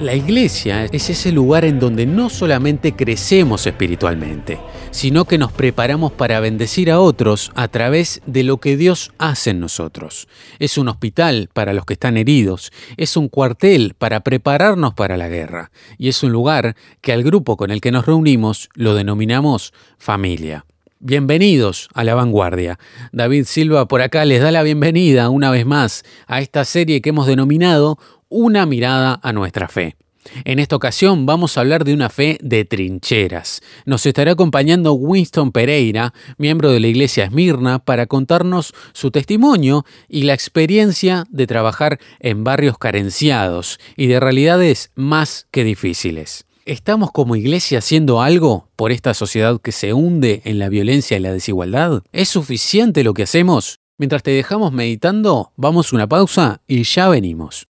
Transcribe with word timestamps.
La 0.00 0.14
iglesia 0.14 0.86
es 0.86 1.10
ese 1.10 1.30
lugar 1.30 1.66
en 1.66 1.78
donde 1.78 2.06
no 2.06 2.30
solamente 2.30 2.96
crecemos 2.96 3.66
espiritualmente, 3.66 4.58
sino 4.92 5.26
que 5.26 5.36
nos 5.36 5.52
preparamos 5.52 6.10
para 6.10 6.40
bendecir 6.40 6.90
a 6.90 7.00
otros 7.00 7.52
a 7.54 7.68
través 7.68 8.22
de 8.24 8.42
lo 8.42 8.56
que 8.56 8.78
Dios 8.78 9.12
hace 9.18 9.50
en 9.50 9.60
nosotros. 9.60 10.26
Es 10.58 10.78
un 10.78 10.88
hospital 10.88 11.50
para 11.52 11.74
los 11.74 11.84
que 11.84 11.92
están 11.92 12.16
heridos, 12.16 12.72
es 12.96 13.14
un 13.18 13.28
cuartel 13.28 13.92
para 13.92 14.20
prepararnos 14.20 14.94
para 14.94 15.18
la 15.18 15.28
guerra, 15.28 15.70
y 15.98 16.08
es 16.08 16.22
un 16.22 16.32
lugar 16.32 16.76
que 17.02 17.12
al 17.12 17.22
grupo 17.22 17.58
con 17.58 17.70
el 17.70 17.82
que 17.82 17.92
nos 17.92 18.06
reunimos 18.06 18.70
lo 18.74 18.94
denominamos 18.94 19.74
familia. 19.98 20.64
Bienvenidos 21.02 21.88
a 21.94 22.04
la 22.04 22.14
vanguardia. 22.14 22.78
David 23.10 23.46
Silva 23.46 23.88
por 23.88 24.02
acá 24.02 24.26
les 24.26 24.42
da 24.42 24.50
la 24.50 24.62
bienvenida 24.62 25.30
una 25.30 25.50
vez 25.50 25.64
más 25.64 26.04
a 26.26 26.42
esta 26.42 26.66
serie 26.66 27.00
que 27.00 27.08
hemos 27.08 27.26
denominado 27.26 27.98
una 28.28 28.66
mirada 28.66 29.18
a 29.22 29.32
nuestra 29.32 29.68
fe. 29.68 29.96
En 30.44 30.58
esta 30.58 30.76
ocasión 30.76 31.24
vamos 31.24 31.56
a 31.56 31.62
hablar 31.62 31.84
de 31.84 31.94
una 31.94 32.10
fe 32.10 32.36
de 32.42 32.66
trincheras. 32.66 33.62
Nos 33.86 34.04
estará 34.04 34.32
acompañando 34.32 34.92
Winston 34.92 35.52
Pereira, 35.52 36.12
miembro 36.36 36.70
de 36.70 36.80
la 36.80 36.88
iglesia 36.88 37.24
Esmirna, 37.24 37.78
para 37.78 38.04
contarnos 38.04 38.74
su 38.92 39.10
testimonio 39.10 39.86
y 40.06 40.24
la 40.24 40.34
experiencia 40.34 41.24
de 41.30 41.46
trabajar 41.46 41.98
en 42.18 42.44
barrios 42.44 42.76
carenciados 42.76 43.80
y 43.96 44.08
de 44.08 44.20
realidades 44.20 44.90
más 44.96 45.46
que 45.50 45.64
difíciles. 45.64 46.44
¿Estamos 46.70 47.10
como 47.10 47.34
iglesia 47.34 47.78
haciendo 47.78 48.22
algo 48.22 48.68
por 48.76 48.92
esta 48.92 49.12
sociedad 49.12 49.60
que 49.60 49.72
se 49.72 49.92
hunde 49.92 50.40
en 50.44 50.60
la 50.60 50.68
violencia 50.68 51.16
y 51.16 51.20
la 51.20 51.32
desigualdad? 51.32 52.04
¿Es 52.12 52.28
suficiente 52.28 53.02
lo 53.02 53.12
que 53.12 53.24
hacemos? 53.24 53.80
Mientras 53.98 54.22
te 54.22 54.30
dejamos 54.30 54.72
meditando, 54.72 55.50
vamos 55.56 55.92
una 55.92 56.08
pausa 56.08 56.60
y 56.68 56.84
ya 56.84 57.08
venimos. 57.08 57.66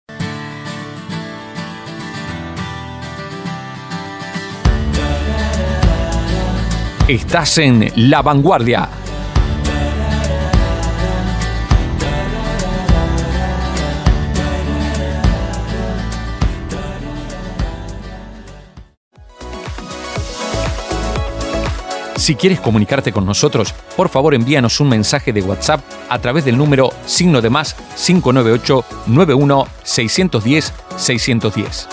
Estás 7.08 7.58
en 7.58 7.94
La 7.96 8.22
Vanguardia. 8.22 8.90
Si 22.30 22.36
quieres 22.36 22.60
comunicarte 22.60 23.12
con 23.12 23.26
nosotros, 23.26 23.74
por 23.98 24.08
favor 24.08 24.36
envíanos 24.36 24.80
un 24.80 24.90
mensaje 24.90 25.34
de 25.34 25.42
WhatsApp 25.42 25.82
a 26.10 26.20
través 26.20 26.46
del 26.46 26.60
número 26.60 26.92
signo 27.08 27.42
de 27.42 27.50
más 27.50 27.76
598 27.96 28.86
91 29.08 29.68
610 29.82 30.74
610. 30.96 31.88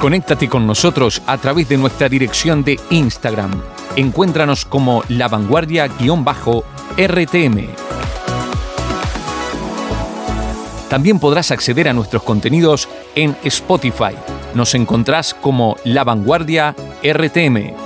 Conéctate 0.00 0.48
con 0.48 0.64
nosotros 0.64 1.20
a 1.26 1.38
través 1.38 1.68
de 1.68 1.76
nuestra 1.76 2.08
dirección 2.08 2.62
de 2.62 2.78
Instagram. 2.90 3.60
Encuéntranos 3.96 4.64
como 4.64 5.02
La 5.08 5.26
Vanguardia-RTM. 5.26 7.66
También 10.88 11.18
podrás 11.18 11.50
acceder 11.50 11.88
a 11.88 11.92
nuestros 11.92 12.22
contenidos 12.22 12.88
en 13.16 13.36
Spotify. 13.42 14.14
Nos 14.54 14.76
encontrás 14.76 15.34
como 15.34 15.76
La 15.82 16.04
Vanguardia 16.04 16.76
RTM. 17.02 17.85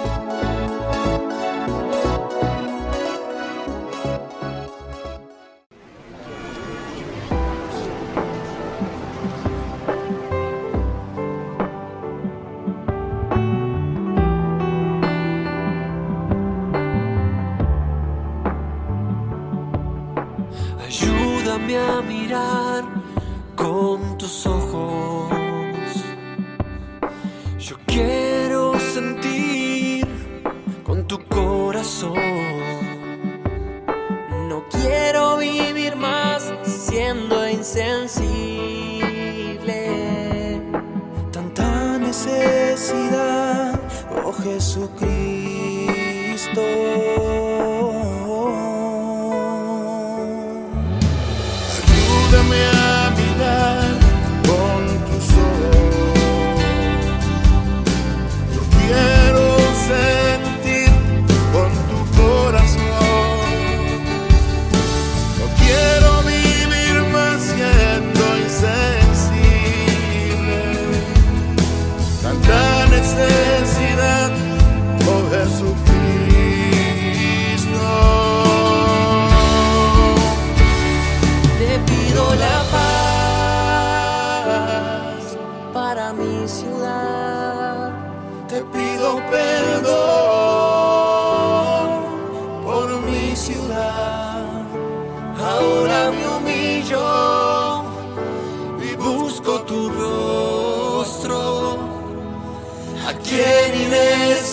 Cristo. 44.71 45.20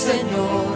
Señor, 0.07 0.66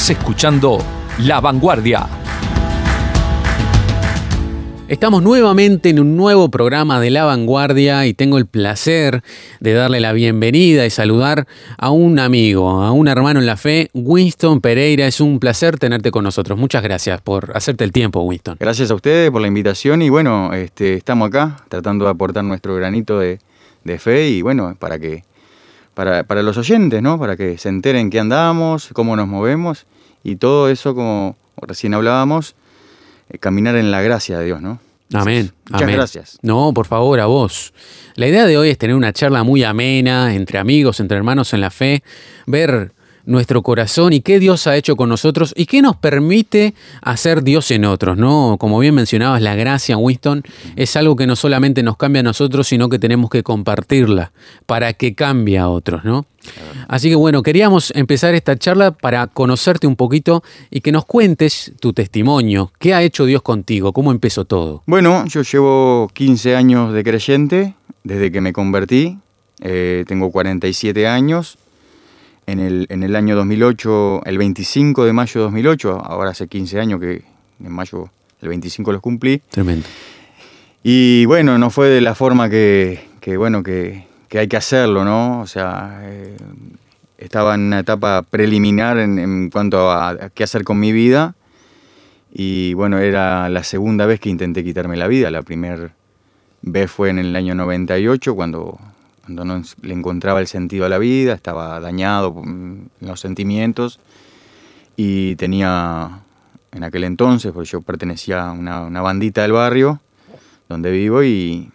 Estás 0.00 0.16
escuchando 0.16 0.78
La 1.18 1.42
Vanguardia. 1.42 2.06
Estamos 4.88 5.22
nuevamente 5.22 5.90
en 5.90 6.00
un 6.00 6.16
nuevo 6.16 6.50
programa 6.50 6.98
de 6.98 7.10
La 7.10 7.24
Vanguardia 7.24 8.06
y 8.06 8.14
tengo 8.14 8.38
el 8.38 8.46
placer 8.46 9.22
de 9.60 9.74
darle 9.74 10.00
la 10.00 10.14
bienvenida 10.14 10.86
y 10.86 10.90
saludar 10.90 11.46
a 11.76 11.90
un 11.90 12.18
amigo, 12.18 12.80
a 12.80 12.92
un 12.92 13.08
hermano 13.08 13.40
en 13.40 13.46
la 13.46 13.58
fe, 13.58 13.90
Winston 13.92 14.62
Pereira. 14.62 15.06
Es 15.06 15.20
un 15.20 15.38
placer 15.38 15.78
tenerte 15.78 16.10
con 16.10 16.24
nosotros. 16.24 16.58
Muchas 16.58 16.82
gracias 16.82 17.20
por 17.20 17.54
hacerte 17.54 17.84
el 17.84 17.92
tiempo, 17.92 18.22
Winston. 18.22 18.56
Gracias 18.58 18.90
a 18.90 18.94
ustedes 18.94 19.30
por 19.30 19.42
la 19.42 19.48
invitación 19.48 20.00
y 20.00 20.08
bueno, 20.08 20.54
este, 20.54 20.94
estamos 20.94 21.28
acá 21.28 21.58
tratando 21.68 22.06
de 22.06 22.12
aportar 22.12 22.42
nuestro 22.42 22.74
granito 22.74 23.18
de, 23.18 23.38
de 23.84 23.98
fe 23.98 24.30
y 24.30 24.40
bueno, 24.40 24.74
para 24.78 24.98
que 24.98 25.24
para, 25.92 26.22
para 26.24 26.42
los 26.42 26.56
oyentes, 26.56 27.02
¿no? 27.02 27.18
Para 27.18 27.36
que 27.36 27.58
se 27.58 27.68
enteren 27.68 28.08
qué 28.08 28.20
andamos, 28.20 28.88
cómo 28.94 29.16
nos 29.16 29.28
movemos 29.28 29.86
y 30.22 30.36
todo 30.36 30.68
eso, 30.68 30.94
como 30.94 31.36
recién 31.62 31.94
hablábamos, 31.94 32.54
eh, 33.30 33.38
caminar 33.38 33.76
en 33.76 33.90
la 33.90 34.02
gracia 34.02 34.38
de 34.38 34.46
Dios, 34.46 34.60
¿no? 34.60 34.80
Amén. 35.12 35.52
Muchas 35.66 35.82
amén. 35.82 35.96
gracias. 35.96 36.38
No, 36.42 36.72
por 36.72 36.86
favor, 36.86 37.18
a 37.20 37.26
vos. 37.26 37.72
La 38.14 38.28
idea 38.28 38.46
de 38.46 38.56
hoy 38.56 38.68
es 38.70 38.78
tener 38.78 38.94
una 38.94 39.12
charla 39.12 39.42
muy 39.42 39.64
amena, 39.64 40.34
entre 40.34 40.58
amigos, 40.58 41.00
entre 41.00 41.16
hermanos 41.16 41.52
en 41.52 41.60
la 41.60 41.70
fe, 41.70 42.02
ver 42.46 42.92
nuestro 43.30 43.62
corazón 43.62 44.12
y 44.12 44.20
qué 44.20 44.38
Dios 44.38 44.66
ha 44.66 44.76
hecho 44.76 44.96
con 44.96 45.08
nosotros 45.08 45.54
y 45.56 45.66
qué 45.66 45.80
nos 45.82 45.96
permite 45.96 46.74
hacer 47.00 47.42
Dios 47.42 47.70
en 47.70 47.84
otros, 47.84 48.18
¿no? 48.18 48.56
Como 48.58 48.78
bien 48.78 48.94
mencionabas, 48.94 49.40
la 49.40 49.54
gracia, 49.54 49.96
Winston, 49.96 50.42
es 50.76 50.96
algo 50.96 51.16
que 51.16 51.26
no 51.26 51.36
solamente 51.36 51.82
nos 51.82 51.96
cambia 51.96 52.20
a 52.20 52.24
nosotros, 52.24 52.68
sino 52.68 52.88
que 52.88 52.98
tenemos 52.98 53.30
que 53.30 53.42
compartirla 53.42 54.32
para 54.66 54.92
que 54.92 55.14
cambie 55.14 55.58
a 55.58 55.68
otros, 55.68 56.04
¿no? 56.04 56.26
Así 56.88 57.08
que 57.08 57.14
bueno, 57.14 57.42
queríamos 57.42 57.92
empezar 57.94 58.34
esta 58.34 58.56
charla 58.56 58.90
para 58.90 59.26
conocerte 59.28 59.86
un 59.86 59.94
poquito 59.94 60.42
y 60.70 60.80
que 60.80 60.90
nos 60.90 61.04
cuentes 61.04 61.72
tu 61.80 61.92
testimonio. 61.92 62.72
¿Qué 62.78 62.94
ha 62.94 63.02
hecho 63.02 63.26
Dios 63.26 63.42
contigo? 63.42 63.92
¿Cómo 63.92 64.10
empezó 64.10 64.44
todo? 64.44 64.82
Bueno, 64.86 65.24
yo 65.26 65.42
llevo 65.42 66.10
15 66.12 66.56
años 66.56 66.92
de 66.92 67.04
creyente 67.04 67.74
desde 68.02 68.32
que 68.32 68.40
me 68.40 68.52
convertí. 68.52 69.18
Eh, 69.60 70.04
tengo 70.08 70.30
47 70.32 71.06
años. 71.06 71.58
En 72.46 72.58
el, 72.58 72.86
en 72.90 73.02
el 73.02 73.14
año 73.14 73.36
2008, 73.36 74.22
el 74.24 74.38
25 74.38 75.04
de 75.04 75.12
mayo 75.12 75.40
de 75.40 75.44
2008, 75.44 76.02
ahora 76.04 76.30
hace 76.30 76.48
15 76.48 76.80
años 76.80 77.00
que 77.00 77.22
en 77.64 77.72
mayo, 77.72 78.10
el 78.40 78.48
25 78.48 78.92
los 78.92 79.00
cumplí. 79.00 79.42
Tremendo. 79.50 79.86
Y 80.82 81.26
bueno, 81.26 81.58
no 81.58 81.70
fue 81.70 81.88
de 81.88 82.00
la 82.00 82.14
forma 82.14 82.48
que, 82.48 83.08
que, 83.20 83.36
bueno, 83.36 83.62
que, 83.62 84.06
que 84.28 84.38
hay 84.38 84.48
que 84.48 84.56
hacerlo, 84.56 85.04
¿no? 85.04 85.40
O 85.40 85.46
sea, 85.46 86.00
eh, 86.04 86.36
estaba 87.18 87.54
en 87.54 87.62
una 87.62 87.80
etapa 87.80 88.22
preliminar 88.22 88.98
en, 88.98 89.18
en 89.18 89.50
cuanto 89.50 89.90
a, 89.90 90.10
a 90.10 90.30
qué 90.30 90.42
hacer 90.42 90.64
con 90.64 90.80
mi 90.80 90.92
vida. 90.92 91.34
Y 92.32 92.74
bueno, 92.74 92.98
era 92.98 93.48
la 93.48 93.62
segunda 93.62 94.06
vez 94.06 94.20
que 94.20 94.30
intenté 94.30 94.64
quitarme 94.64 94.96
la 94.96 95.08
vida. 95.08 95.30
La 95.30 95.42
primera 95.42 95.92
vez 96.62 96.90
fue 96.90 97.10
en 97.10 97.18
el 97.18 97.34
año 97.36 97.54
98, 97.54 98.34
cuando, 98.34 98.78
cuando 99.30 99.44
no 99.44 99.62
le 99.82 99.94
encontraba 99.94 100.40
el 100.40 100.48
sentido 100.48 100.86
a 100.86 100.88
la 100.88 100.98
vida, 100.98 101.34
estaba 101.34 101.78
dañado 101.78 102.32
mm, 102.32 102.88
en 103.00 103.08
los 103.08 103.20
sentimientos. 103.20 104.00
Y 104.96 105.36
tenía, 105.36 106.22
en 106.72 106.82
aquel 106.82 107.04
entonces, 107.04 107.52
pues 107.52 107.70
yo 107.70 107.80
pertenecía 107.80 108.48
a 108.48 108.52
una, 108.52 109.00
bandita 109.00 109.42
del 109.42 109.52
barrio 109.52 110.00
donde 110.68 110.90
vivo 110.90 111.22
y, 111.22 111.70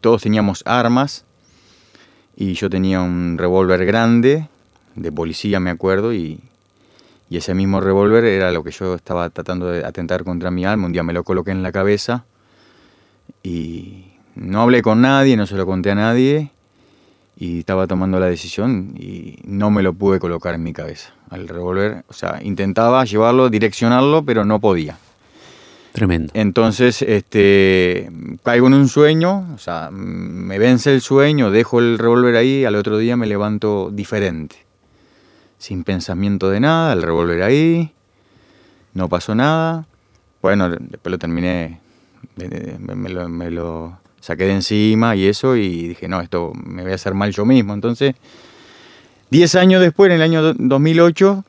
todos 0.00 0.22
teníamos 0.22 0.62
armas. 0.66 1.24
Y 2.36 2.54
yo 2.54 2.70
tenía 2.70 3.00
un 3.00 3.36
revólver 3.38 3.84
grande, 3.84 4.48
de 4.94 5.10
policía 5.10 5.58
me 5.58 5.70
acuerdo, 5.70 6.12
y 6.12 6.40
ese 7.28 7.54
mismo 7.54 7.80
revólver 7.80 8.24
era 8.24 8.52
lo 8.52 8.62
que 8.62 8.70
yo 8.70 8.94
estaba 8.94 9.30
tratando 9.30 9.66
de 9.66 9.84
atentar 9.84 10.22
contra 10.22 10.52
mi 10.52 10.64
alma. 10.64 10.86
Un 10.86 10.92
día 10.92 11.02
me 11.02 11.12
lo 11.12 11.24
coloqué 11.24 11.50
en 11.50 11.64
la 11.64 11.72
cabeza 11.72 12.24
y 13.42 14.12
no 14.36 14.62
hablé 14.62 14.82
con 14.82 15.00
nadie, 15.00 15.36
no 15.36 15.46
se 15.46 15.56
lo 15.56 15.66
conté 15.66 15.90
a 15.90 15.96
nadie 15.96 16.52
y 17.40 17.60
estaba 17.60 17.86
tomando 17.86 18.18
la 18.18 18.26
decisión 18.26 18.94
y 18.98 19.36
no 19.44 19.70
me 19.70 19.84
lo 19.84 19.92
pude 19.92 20.18
colocar 20.18 20.56
en 20.56 20.64
mi 20.64 20.72
cabeza 20.72 21.14
al 21.30 21.46
revólver. 21.46 22.04
O 22.08 22.12
sea, 22.12 22.40
intentaba 22.42 23.04
llevarlo, 23.04 23.48
direccionarlo, 23.48 24.24
pero 24.24 24.44
no 24.44 24.58
podía. 24.58 24.98
Tremendo. 25.92 26.32
Entonces, 26.34 27.00
este, 27.02 28.10
caigo 28.42 28.66
en 28.66 28.74
un 28.74 28.88
sueño, 28.88 29.46
o 29.54 29.58
sea, 29.58 29.90
me 29.92 30.58
vence 30.58 30.92
el 30.92 31.00
sueño, 31.00 31.52
dejo 31.52 31.78
el 31.78 31.98
revólver 31.98 32.36
ahí, 32.36 32.64
al 32.64 32.74
otro 32.74 32.98
día 32.98 33.16
me 33.16 33.26
levanto 33.26 33.90
diferente, 33.92 34.56
sin 35.58 35.84
pensamiento 35.84 36.50
de 36.50 36.60
nada, 36.60 36.92
el 36.92 37.02
revólver 37.02 37.42
ahí, 37.42 37.92
no 38.94 39.08
pasó 39.08 39.34
nada. 39.34 39.86
Bueno, 40.42 40.68
después 40.70 41.10
lo 41.10 41.18
terminé, 41.18 41.80
lo, 42.36 43.28
me 43.28 43.50
lo 43.50 43.98
saqué 44.20 44.44
de 44.44 44.52
encima 44.54 45.14
y 45.16 45.26
eso, 45.26 45.56
y 45.56 45.88
dije, 45.88 46.08
no, 46.08 46.20
esto 46.20 46.52
me 46.54 46.82
voy 46.82 46.92
a 46.92 46.96
hacer 46.96 47.14
mal 47.14 47.32
yo 47.32 47.44
mismo. 47.44 47.74
Entonces, 47.74 48.14
10 49.30 49.54
años 49.56 49.80
después, 49.80 50.10
en 50.10 50.16
el 50.16 50.22
año 50.22 50.42
do- 50.42 50.54
2008, 50.58 51.44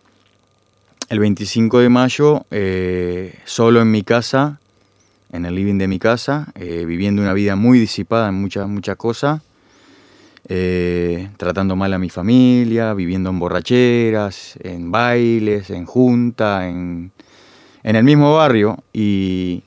el 1.10 1.20
25 1.20 1.80
de 1.80 1.90
mayo, 1.90 2.46
eh, 2.52 3.36
solo 3.46 3.82
en 3.82 3.90
mi 3.92 4.04
casa, 4.04 4.60
en 5.32 5.46
el 5.46 5.56
living 5.56 5.78
de 5.78 5.88
mi 5.88 6.00
casa, 6.00 6.48
eh, 6.56 6.86
viviendo 6.86 7.22
una 7.22 7.34
vida 7.34 7.56
muy 7.56 7.80
disipada 7.80 8.30
en 8.30 8.36
muchas 8.36 8.68
muchas 8.68 8.96
cosas, 8.98 9.42
eh, 10.48 11.30
tratando 11.38 11.76
mal 11.76 11.94
a 11.94 12.00
mi 12.00 12.10
familia, 12.10 12.94
viviendo 12.94 13.30
en 13.30 13.40
borracheras, 13.40 14.58
en 14.64 14.92
bailes, 14.92 15.70
en 15.70 15.86
junta, 15.86 16.68
en, 16.68 17.12
en 17.84 17.96
el 17.96 18.04
mismo 18.04 18.36
barrio. 18.36 18.84
Y, 18.94 19.64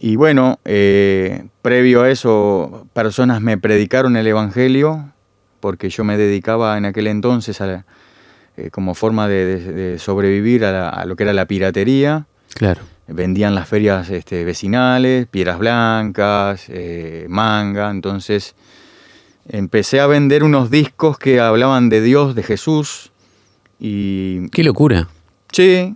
y 0.00 0.16
bueno, 0.16 0.58
eh, 0.64 1.46
previo 1.62 2.02
a 2.02 2.10
eso, 2.10 2.86
personas 2.92 3.40
me 3.40 3.58
predicaron 3.58 4.16
el 4.16 4.26
Evangelio, 4.26 5.12
porque 5.60 5.90
yo 5.90 6.04
me 6.04 6.16
dedicaba 6.16 6.78
en 6.78 6.84
aquel 6.84 7.06
entonces 7.08 7.60
a 7.60 7.66
la- 7.66 7.84
eh, 8.56 8.70
como 8.70 8.94
forma 8.94 9.28
de, 9.28 9.44
de- 9.60 9.72
de 9.72 9.98
sobrevivir 9.98 10.64
a, 10.64 10.72
la- 10.72 10.88
a 10.88 11.04
lo 11.04 11.16
que 11.16 11.24
era 11.24 11.32
la 11.32 11.46
piratería. 11.46 12.26
Claro. 12.54 12.82
Vendían 13.08 13.54
las 13.54 13.68
ferias 13.68 14.10
este, 14.10 14.44
vecinales, 14.44 15.26
piedras 15.26 15.58
blancas, 15.58 16.64
eh, 16.68 17.26
manga. 17.28 17.90
Entonces 17.90 18.54
empecé 19.48 20.00
a 20.00 20.06
vender 20.06 20.44
unos 20.44 20.70
discos 20.70 21.18
que 21.18 21.40
hablaban 21.40 21.88
de 21.88 22.00
Dios, 22.02 22.34
de 22.34 22.42
Jesús. 22.42 23.12
Y 23.80 24.48
Qué 24.50 24.62
locura. 24.64 25.08
sí, 25.52 25.94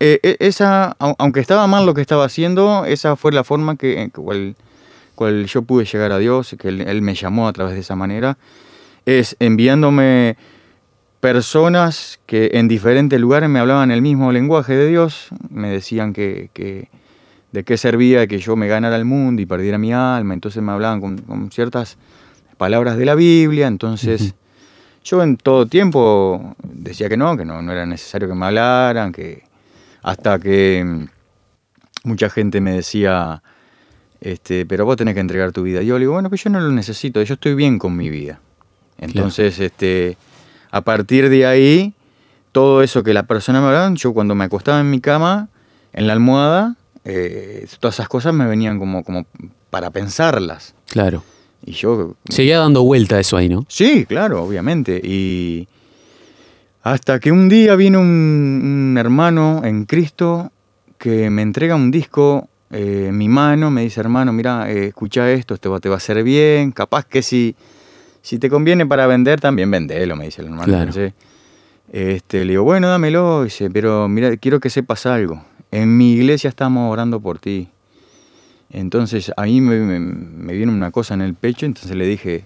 eh, 0.00 0.18
eh, 0.22 0.36
esa, 0.40 0.96
au- 0.98 1.14
aunque 1.18 1.40
estaba 1.40 1.66
mal 1.66 1.86
lo 1.86 1.94
que 1.94 2.00
estaba 2.00 2.24
haciendo, 2.24 2.84
esa 2.86 3.16
fue 3.16 3.32
la 3.32 3.44
forma 3.44 3.76
que, 3.76 4.00
en 4.02 4.10
cual, 4.10 4.56
cual 5.14 5.46
yo 5.46 5.62
pude 5.62 5.84
llegar 5.84 6.10
a 6.12 6.18
Dios, 6.18 6.56
que 6.58 6.68
él, 6.68 6.80
él 6.80 7.02
me 7.02 7.14
llamó 7.14 7.46
a 7.46 7.52
través 7.52 7.74
de 7.74 7.80
esa 7.80 7.94
manera, 7.96 8.36
es 9.06 9.36
enviándome 9.38 10.36
personas 11.20 12.18
que 12.26 12.50
en 12.54 12.66
diferentes 12.68 13.20
lugares 13.20 13.48
me 13.50 13.58
hablaban 13.58 13.90
el 13.90 14.00
mismo 14.02 14.32
lenguaje 14.32 14.74
de 14.74 14.88
Dios, 14.88 15.28
me 15.50 15.68
decían 15.68 16.12
que, 16.12 16.50
que- 16.54 16.88
de 17.52 17.64
qué 17.64 17.76
servía 17.76 18.26
que 18.28 18.38
yo 18.38 18.54
me 18.54 18.68
ganara 18.68 18.96
el 18.96 19.04
mundo 19.04 19.42
y 19.42 19.46
perdiera 19.46 19.76
mi 19.76 19.92
alma, 19.92 20.34
entonces 20.34 20.62
me 20.62 20.70
hablaban 20.72 21.00
con, 21.00 21.18
con 21.18 21.50
ciertas 21.50 21.98
palabras 22.56 22.96
de 22.96 23.04
la 23.04 23.14
Biblia, 23.16 23.66
entonces 23.66 24.34
yo 25.04 25.22
en 25.22 25.36
todo 25.36 25.66
tiempo 25.66 26.54
decía 26.62 27.08
que 27.08 27.16
no, 27.16 27.36
que 27.36 27.44
no, 27.44 27.60
no 27.60 27.72
era 27.72 27.86
necesario 27.86 28.28
que 28.28 28.34
me 28.34 28.46
hablaran, 28.46 29.10
que 29.12 29.42
hasta 30.02 30.38
que 30.38 30.82
mm, 30.84 32.08
mucha 32.08 32.30
gente 32.30 32.60
me 32.60 32.72
decía, 32.72 33.42
este, 34.20 34.66
pero 34.66 34.84
vos 34.84 34.96
tenés 34.96 35.14
que 35.14 35.20
entregar 35.20 35.52
tu 35.52 35.62
vida. 35.62 35.82
Y 35.82 35.86
yo 35.86 35.94
le 35.94 36.00
digo, 36.00 36.12
bueno, 36.12 36.28
pues 36.28 36.44
yo 36.44 36.50
no 36.50 36.60
lo 36.60 36.70
necesito, 36.70 37.22
yo 37.22 37.34
estoy 37.34 37.54
bien 37.54 37.78
con 37.78 37.96
mi 37.96 38.10
vida. 38.10 38.40
Entonces, 38.98 39.58
este, 39.58 40.16
a 40.70 40.82
partir 40.82 41.30
de 41.30 41.46
ahí, 41.46 41.94
todo 42.52 42.82
eso 42.82 43.02
que 43.02 43.14
la 43.14 43.22
persona 43.24 43.60
me 43.60 43.68
hablaba, 43.68 43.92
yo 43.94 44.12
cuando 44.12 44.34
me 44.34 44.44
acostaba 44.44 44.80
en 44.80 44.90
mi 44.90 45.00
cama, 45.00 45.48
en 45.92 46.06
la 46.06 46.12
almohada, 46.12 46.76
eh, 47.04 47.66
todas 47.78 47.96
esas 47.96 48.08
cosas 48.08 48.34
me 48.34 48.46
venían 48.46 48.78
como, 48.78 49.02
como 49.02 49.26
para 49.70 49.90
pensarlas. 49.90 50.74
Claro. 50.88 51.22
Y 51.64 51.72
yo 51.72 52.16
Seguía 52.28 52.58
dando 52.58 52.82
vuelta 52.82 53.20
eso 53.20 53.36
ahí, 53.36 53.48
¿no? 53.48 53.66
Sí, 53.68 54.06
claro, 54.06 54.42
obviamente. 54.42 55.00
Y 55.02 55.68
hasta 56.82 57.20
que 57.20 57.32
un 57.32 57.48
día 57.48 57.76
vino 57.76 58.00
un, 58.00 58.90
un 58.92 58.98
hermano 58.98 59.62
en 59.64 59.84
Cristo 59.84 60.50
que 60.98 61.30
me 61.30 61.42
entrega 61.42 61.74
un 61.74 61.90
disco 61.90 62.48
eh, 62.70 63.06
en 63.08 63.18
mi 63.18 63.28
mano, 63.28 63.70
me 63.70 63.82
dice, 63.82 64.00
hermano, 64.00 64.32
mira, 64.32 64.70
eh, 64.70 64.86
escucha 64.86 65.30
esto, 65.30 65.56
te 65.56 65.68
va, 65.68 65.80
te 65.80 65.88
va 65.88 65.96
a 65.96 65.98
hacer 65.98 66.22
bien, 66.22 66.70
capaz 66.70 67.04
que 67.04 67.22
si, 67.22 67.56
si 68.22 68.38
te 68.38 68.48
conviene 68.48 68.86
para 68.86 69.06
vender, 69.06 69.40
también 69.40 69.70
vendelo, 69.70 70.14
me 70.14 70.26
dice 70.26 70.42
el 70.42 70.48
hermano. 70.48 70.64
Claro. 70.64 70.82
Entonces, 70.82 71.14
este, 71.90 72.44
le 72.44 72.52
digo, 72.52 72.62
bueno, 72.62 72.88
dámelo, 72.88 73.44
dice, 73.44 73.70
pero 73.70 74.08
mira, 74.08 74.36
quiero 74.36 74.60
que 74.60 74.70
sepas 74.70 75.06
algo. 75.06 75.44
En 75.72 75.96
mi 75.96 76.12
iglesia 76.12 76.48
estamos 76.48 76.92
orando 76.92 77.18
por 77.20 77.38
ti. 77.38 77.68
Entonces 78.72 79.32
a 79.36 79.42
mí 79.42 79.60
me, 79.60 79.80
me, 79.80 79.98
me 79.98 80.52
vino 80.52 80.70
una 80.70 80.92
cosa 80.92 81.14
en 81.14 81.22
el 81.22 81.34
pecho, 81.34 81.66
entonces 81.66 81.96
le 81.96 82.06
dije 82.06 82.44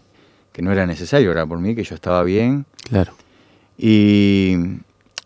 que 0.53 0.62
no 0.62 0.73
era 0.73 0.87
necesario 0.87 1.31
orar 1.31 1.47
por 1.47 1.59
mí, 1.59 1.75
que 1.75 1.85
yo 1.85 1.95
estaba 1.95 2.23
bien. 2.23 2.64
Claro. 2.88 3.12
Y 3.76 4.57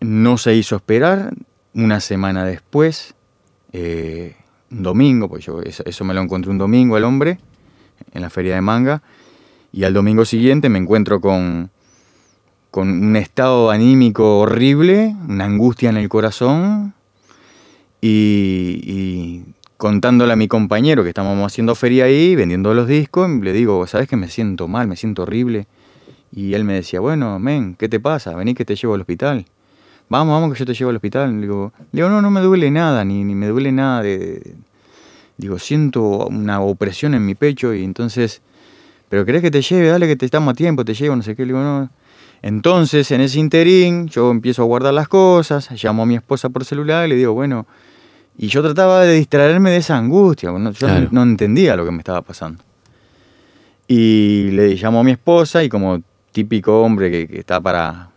no 0.01 0.39
se 0.39 0.55
hizo 0.55 0.77
esperar. 0.77 1.35
Una 1.75 2.01
semana 2.01 2.45
después, 2.45 3.15
eh, 3.73 4.35
un 4.71 4.83
domingo, 4.83 5.29
pues 5.29 5.45
yo 5.45 5.61
eso, 5.63 6.05
me 6.05 6.15
lo 6.15 6.21
encontré 6.21 6.51
un 6.51 6.59
domingo 6.59 6.97
el 6.97 7.05
hombre, 7.05 7.39
en 8.13 8.23
la 8.23 8.31
feria 8.31 8.55
de 8.55 8.61
manga, 8.61 9.03
y 9.73 9.85
al 9.85 9.93
domingo 9.93 10.25
siguiente 10.25 10.69
me 10.69 10.79
encuentro 10.79 11.21
con, 11.21 11.71
con 12.71 12.89
un 12.89 13.17
estado 13.17 13.71
anímico 13.71 14.41
horrible, 14.41 15.15
una 15.29 15.45
angustia 15.45 15.91
en 15.91 15.99
el 15.99 16.09
corazón, 16.09 16.95
y, 18.01 18.81
y 18.85 19.45
contándole 19.77 20.33
a 20.33 20.37
mi 20.37 20.49
compañero 20.49 21.03
que 21.03 21.11
estábamos 21.11 21.47
haciendo 21.47 21.75
feria 21.75 22.07
ahí, 22.07 22.35
vendiendo 22.35 22.75
los 22.75 22.89
discos, 22.89 23.31
le 23.31 23.53
digo, 23.53 23.87
¿sabes 23.87 24.09
que 24.09 24.17
me 24.17 24.29
siento 24.29 24.69
mal, 24.69 24.89
me 24.89 24.97
siento 24.97 25.23
horrible? 25.23 25.67
Y 26.33 26.55
él 26.55 26.65
me 26.65 26.75
decía, 26.75 27.01
bueno, 27.01 27.39
men, 27.39 27.75
¿qué 27.75 27.89
te 27.89 28.01
pasa? 28.01 28.35
Vení 28.35 28.55
que 28.55 28.65
te 28.65 28.77
llevo 28.77 28.95
al 28.95 29.01
hospital. 29.01 29.47
Vamos, 30.11 30.33
vamos 30.41 30.53
que 30.53 30.59
yo 30.59 30.67
te 30.67 30.75
llevo 30.75 30.91
al 30.91 30.97
hospital. 30.97 31.35
Le 31.35 31.43
digo, 31.43 31.73
digo 31.93 32.09
no, 32.09 32.21
no 32.23 32.31
me 32.31 32.41
duele 32.41 32.71
nada, 32.71 33.05
ni, 33.05 33.25
ni 33.25 33.35
me 33.35 33.47
duele 33.49 33.73
nada 33.73 34.03
de... 34.03 34.55
Digo, 35.37 35.59
siento 35.59 36.27
una 36.27 36.61
opresión 36.61 37.15
en 37.15 37.25
mi 37.25 37.35
pecho 37.35 37.73
y 37.73 37.85
entonces, 37.85 38.43
pero 39.09 39.25
querés 39.25 39.41
que 39.41 39.51
te 39.53 39.63
lleve, 39.63 39.89
dale 39.89 40.07
que 40.09 40.17
te 40.17 40.25
estamos 40.27 40.51
a 40.53 40.55
tiempo, 40.55 40.85
te 40.85 40.95
llevo, 40.95 41.15
no 41.15 41.23
sé 41.23 41.37
qué. 41.37 41.43
Le 41.43 41.53
digo, 41.53 41.61
no. 41.61 41.91
Entonces, 42.43 43.11
en 43.13 43.21
ese 43.21 43.39
interín, 43.39 44.09
yo 44.09 44.31
empiezo 44.31 44.63
a 44.63 44.65
guardar 44.65 44.95
las 44.95 45.09
cosas, 45.09 45.71
llamo 45.83 46.03
a 46.03 46.07
mi 46.07 46.17
esposa 46.17 46.49
por 46.49 46.65
celular 46.65 47.07
y 47.07 47.11
le 47.11 47.17
digo, 47.17 47.33
bueno, 47.35 47.67
y 48.37 48.49
yo 48.49 48.63
trataba 48.63 49.03
de 49.03 49.15
distraerme 49.15 49.71
de 49.71 49.79
esa 49.79 49.97
angustia, 49.97 50.51
yo 50.51 50.73
Claro. 50.73 51.01
no, 51.03 51.09
no 51.11 51.23
entendía 51.23 51.75
lo 51.77 51.85
que 51.85 51.91
me 51.91 51.99
estaba 51.99 52.23
pasando. 52.23 52.63
Y 53.87 54.51
le 54.53 54.75
llamo 54.75 55.01
a 55.01 55.05
mi 55.05 55.13
esposa 55.13 55.65
y 55.65 55.69
como 55.69 56.03
típico 56.33 56.83
hombre 56.83 57.11
que, 57.11 57.27
que 57.29 57.39
está 57.41 57.61
para 57.61 58.11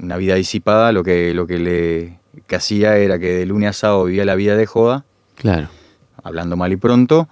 una 0.00 0.16
vida 0.16 0.34
disipada, 0.36 0.92
lo 0.92 1.02
que, 1.02 1.34
lo 1.34 1.46
que 1.46 1.58
le 1.58 2.18
que 2.46 2.56
hacía 2.56 2.96
era 2.98 3.18
que 3.18 3.32
de 3.32 3.46
lunes 3.46 3.70
a 3.70 3.72
sábado 3.72 4.04
vivía 4.04 4.24
la 4.24 4.34
vida 4.36 4.56
de 4.56 4.64
joda, 4.66 5.04
Claro. 5.34 5.68
hablando 6.22 6.56
mal 6.56 6.72
y 6.72 6.76
pronto. 6.76 7.28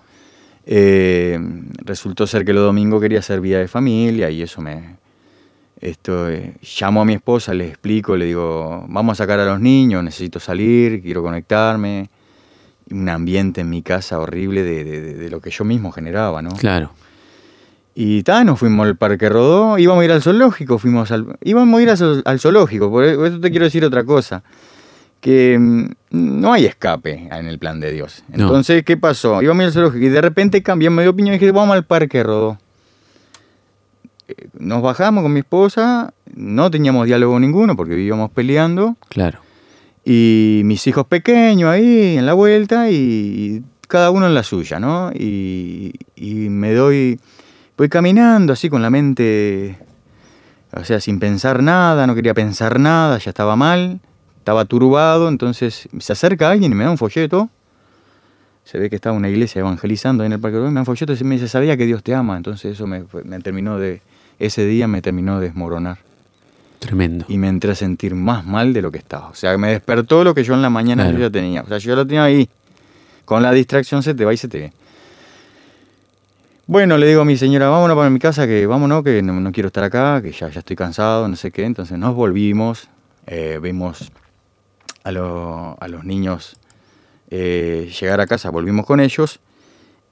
Eh, 0.65 1.39
resultó 1.85 2.27
ser 2.27 2.45
que 2.45 2.53
los 2.53 2.65
domingos 2.65 3.01
quería 3.01 3.21
hacer 3.21 3.41
vida 3.41 3.59
de 3.61 3.69
familia 3.69 4.31
y 4.31 4.43
eso 4.43 4.61
me... 4.61 4.97
Esto, 5.81 6.29
eh, 6.31 6.55
llamo 6.81 7.03
a 7.03 7.05
mi 7.05 7.13
esposa, 7.15 7.53
le 7.53 7.69
explico, 7.69 8.17
le 8.17 8.25
digo, 8.25 8.85
vamos 8.89 9.13
a 9.13 9.23
sacar 9.25 9.39
a 9.41 9.45
los 9.45 9.61
niños, 9.61 10.03
necesito 10.03 10.41
salir, 10.41 11.03
quiero 11.03 11.23
conectarme. 11.23 12.09
Un 12.91 13.09
ambiente 13.09 13.61
en 13.61 13.69
mi 13.71 13.83
casa 13.83 14.19
horrible 14.19 14.63
de, 14.65 14.85
de- 14.85 15.01
de- 15.03 15.15
de 15.15 15.31
lo 15.31 15.41
que 15.41 15.51
yo 15.51 15.65
mismo 15.65 15.93
generaba, 15.93 16.41
¿no? 16.41 16.51
Claro. 16.51 16.93
Y 17.99 18.23
ta, 18.25 18.45
nos 18.45 18.59
fuimos 18.59 18.87
al 18.87 18.97
Parque 18.97 19.31
Rodó, 19.31 19.79
íbamos 19.79 20.03
a 20.03 20.05
ir 20.05 20.13
al 20.13 20.21
zoológico, 20.21 20.77
fuimos 20.79 21.11
al, 21.13 21.39
íbamos 21.43 21.79
a 21.81 21.83
ir 21.83 21.89
al, 21.89 21.97
zo- 21.97 22.23
al 22.27 22.39
zoológico, 22.41 22.91
por 22.91 23.05
e, 23.05 23.13
eso 23.27 23.41
te 23.41 23.51
quiero 23.51 23.65
decir 23.65 23.87
otra 23.87 24.05
cosa, 24.05 24.43
que 25.23 25.57
mm, 25.59 25.87
no 26.11 26.53
hay 26.53 26.67
escape 26.67 27.27
en 27.33 27.47
el 27.47 27.59
plan 27.59 27.81
de 27.81 27.93
Dios. 27.93 28.23
No. 28.29 28.45
Entonces, 28.45 28.85
¿qué 28.85 28.99
pasó? 28.99 29.41
Íbamos 29.41 29.61
a 29.61 29.63
ir 29.63 29.67
al 29.69 29.73
zoológico 29.73 30.05
y 30.05 30.09
de 30.11 30.21
repente 30.21 30.63
cambiamos 30.63 31.03
de 31.05 31.09
opinión 31.09 31.35
y 31.37 31.39
dije, 31.39 31.51
vamos 31.53 31.75
al 31.75 31.85
Parque 31.87 32.23
Rodó. 32.23 32.59
Eh, 34.29 34.49
Nos 34.59 34.83
bajamos 34.83 35.23
con 35.23 35.33
mi 35.33 35.41
esposa, 35.41 36.13
no 36.35 36.71
teníamos 36.71 37.07
diálogo 37.07 37.41
ninguno 37.41 37.77
porque 37.77 37.95
vivíamos 37.95 38.31
peleando, 38.31 38.97
Claro. 39.09 39.39
y 40.05 40.61
mis 40.65 40.87
hijos 40.87 41.07
pequeños 41.07 41.71
ahí 41.71 42.19
en 42.19 42.27
la 42.27 42.35
vuelta 42.35 42.91
y 42.91 43.63
cada 43.89 44.11
uno 44.11 44.27
en 44.27 44.35
la 44.35 44.43
suya, 44.43 44.79
¿no? 44.81 45.13
Y, 45.15 45.95
y 46.15 46.51
me 46.51 46.75
doy, 46.75 47.21
voy 47.77 47.89
caminando 47.89 48.53
así 48.53 48.69
con 48.71 48.83
la 48.83 48.91
mente, 48.91 49.79
o 50.73 50.85
sea, 50.85 51.01
sin 51.01 51.19
pensar 51.19 51.63
nada, 51.63 52.07
no 52.07 52.15
quería 52.15 52.35
pensar 52.35 52.79
nada, 52.81 53.19
ya 53.19 53.31
estaba 53.31 53.57
mal, 53.57 54.01
estaba 54.39 54.65
turbado, 54.65 55.29
entonces 55.29 55.89
se 55.99 56.13
acerca 56.13 56.51
alguien 56.51 56.73
y 56.73 56.75
me 56.75 56.85
da 56.85 56.91
un 56.91 56.99
folleto. 56.99 57.51
Se 58.65 58.79
ve 58.79 58.91
que 58.91 58.97
estaba 58.97 59.15
una 59.17 59.29
iglesia 59.29 59.61
evangelizando 59.61 60.23
ahí 60.25 60.27
en 60.27 60.33
el 60.33 60.41
Parque 60.41 60.59
me 60.59 60.73
da 60.73 60.81
un 60.81 60.87
folleto 60.87 61.13
y 61.19 61.23
me 61.25 61.37
dice, 61.37 61.47
sabía 61.47 61.77
que 61.77 61.87
Dios 61.87 62.03
te 62.03 62.15
ama, 62.15 62.37
entonces 62.37 62.73
eso 62.73 62.87
me, 62.89 63.05
me 63.25 63.39
terminó 63.41 63.79
de, 63.79 64.03
ese 64.41 64.65
día 64.67 64.89
me 64.89 65.01
terminó 65.03 65.39
de 65.39 65.47
desmoronar 65.47 65.99
Tremendo. 66.81 67.25
y 67.29 67.39
me 67.39 67.49
entré 67.49 67.71
a 67.71 67.75
sentir 67.77 68.15
más 68.17 68.45
mal 68.45 68.73
de 68.73 68.83
lo 68.83 68.91
que 68.91 68.99
estaba. 68.99 69.29
O 69.29 69.35
sea, 69.35 69.57
me 69.57 69.69
despertó 69.71 70.25
lo 70.25 70.35
que 70.35 70.43
yo 70.43 70.55
en 70.55 70.63
la 70.63 70.71
mañana 70.71 71.05
Claro. 71.05 71.19
yo 71.19 71.25
ya 71.27 71.31
tenía. 71.31 71.63
O 71.63 71.67
sea, 71.69 71.79
yo 71.79 71.95
lo 71.95 72.05
tenía 72.07 72.25
ahí. 72.25 72.49
Con 73.25 73.43
la 73.43 73.53
distracción 73.53 74.03
se 74.03 74.15
te 74.15 74.25
va 74.25 74.35
y 74.35 74.37
se 74.37 74.49
te 74.49 74.59
ve. 74.59 74.73
Bueno, 76.67 76.99
le 76.99 77.07
digo 77.07 77.21
a 77.21 77.25
mi 77.25 77.37
señora, 77.37 77.69
vámonos 77.69 77.97
para 77.97 78.11
mi 78.11 78.19
casa, 78.19 78.47
que 78.47 78.67
vámonos, 78.67 79.05
que 79.05 79.23
no, 79.23 79.53
quiero 79.53 79.69
estar 79.69 79.85
acá, 79.85 80.21
que 80.21 80.33
ya, 80.33 80.49
ya 80.49 80.59
estoy 80.61 80.75
cansado, 80.75 81.29
no 81.29 81.37
sé 81.37 81.53
qué. 81.53 81.65
Entonces 81.65 81.97
nos 81.99 82.15
volvimos, 82.17 82.89
eh, 83.27 83.61
vimos 83.63 84.11
a, 85.05 85.13
lo- 85.13 85.77
a 85.81 85.89
los 85.89 86.05
niños 86.05 86.57
eh, 87.31 87.93
llegar 88.01 88.21
a 88.21 88.27
casa, 88.27 88.51
volvimos 88.51 88.85
con 88.85 88.99
ellos. 89.01 89.39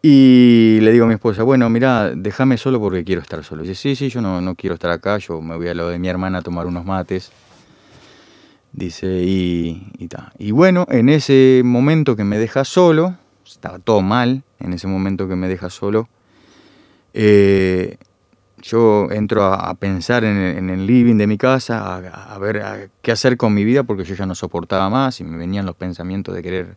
Y 0.02 0.78
le 0.82 0.92
digo 0.92 1.06
a 1.06 1.08
mi 1.08 1.14
esposa, 1.14 1.42
bueno, 1.42 1.68
mira, 1.70 2.12
déjame 2.14 2.58
solo 2.58 2.78
porque 2.80 3.04
quiero 3.04 3.22
estar 3.22 3.42
solo. 3.42 3.62
Dice, 3.62 3.74
sí, 3.74 3.96
sí, 3.96 4.08
yo 4.10 4.20
no, 4.20 4.40
no 4.40 4.54
quiero 4.54 4.74
estar 4.74 4.90
acá, 4.92 5.18
yo 5.18 5.40
me 5.40 5.56
voy 5.56 5.68
a 5.68 5.74
lo 5.74 5.88
de 5.88 5.98
mi 5.98 6.08
hermana 6.08 6.38
a 6.38 6.42
tomar 6.42 6.66
unos 6.66 6.84
mates. 6.84 7.32
Dice, 8.72 9.06
y, 9.22 9.90
y. 9.98 10.08
Y 10.38 10.50
bueno, 10.50 10.86
en 10.90 11.08
ese 11.08 11.62
momento 11.64 12.16
que 12.16 12.24
me 12.24 12.38
deja 12.38 12.64
solo, 12.64 13.16
estaba 13.46 13.78
todo 13.78 14.00
mal, 14.02 14.42
en 14.58 14.72
ese 14.72 14.86
momento 14.88 15.28
que 15.28 15.36
me 15.36 15.48
deja 15.48 15.70
solo, 15.70 16.08
eh, 17.14 17.96
yo 18.60 19.10
entro 19.10 19.44
a, 19.44 19.74
pensar 19.74 20.24
en 20.24 20.70
el, 20.70 20.86
living 20.86 21.16
de 21.16 21.26
mi 21.26 21.38
casa, 21.38 21.96
a, 21.96 22.38
ver 22.38 22.90
qué 23.02 23.12
hacer 23.12 23.36
con 23.36 23.54
mi 23.54 23.62
vida, 23.62 23.84
porque 23.84 24.04
yo 24.04 24.14
ya 24.14 24.26
no 24.26 24.34
soportaba 24.34 24.88
más 24.88 25.20
y 25.20 25.24
me 25.24 25.36
venían 25.36 25.66
los 25.66 25.76
pensamientos 25.76 26.34
de 26.34 26.42
querer 26.42 26.76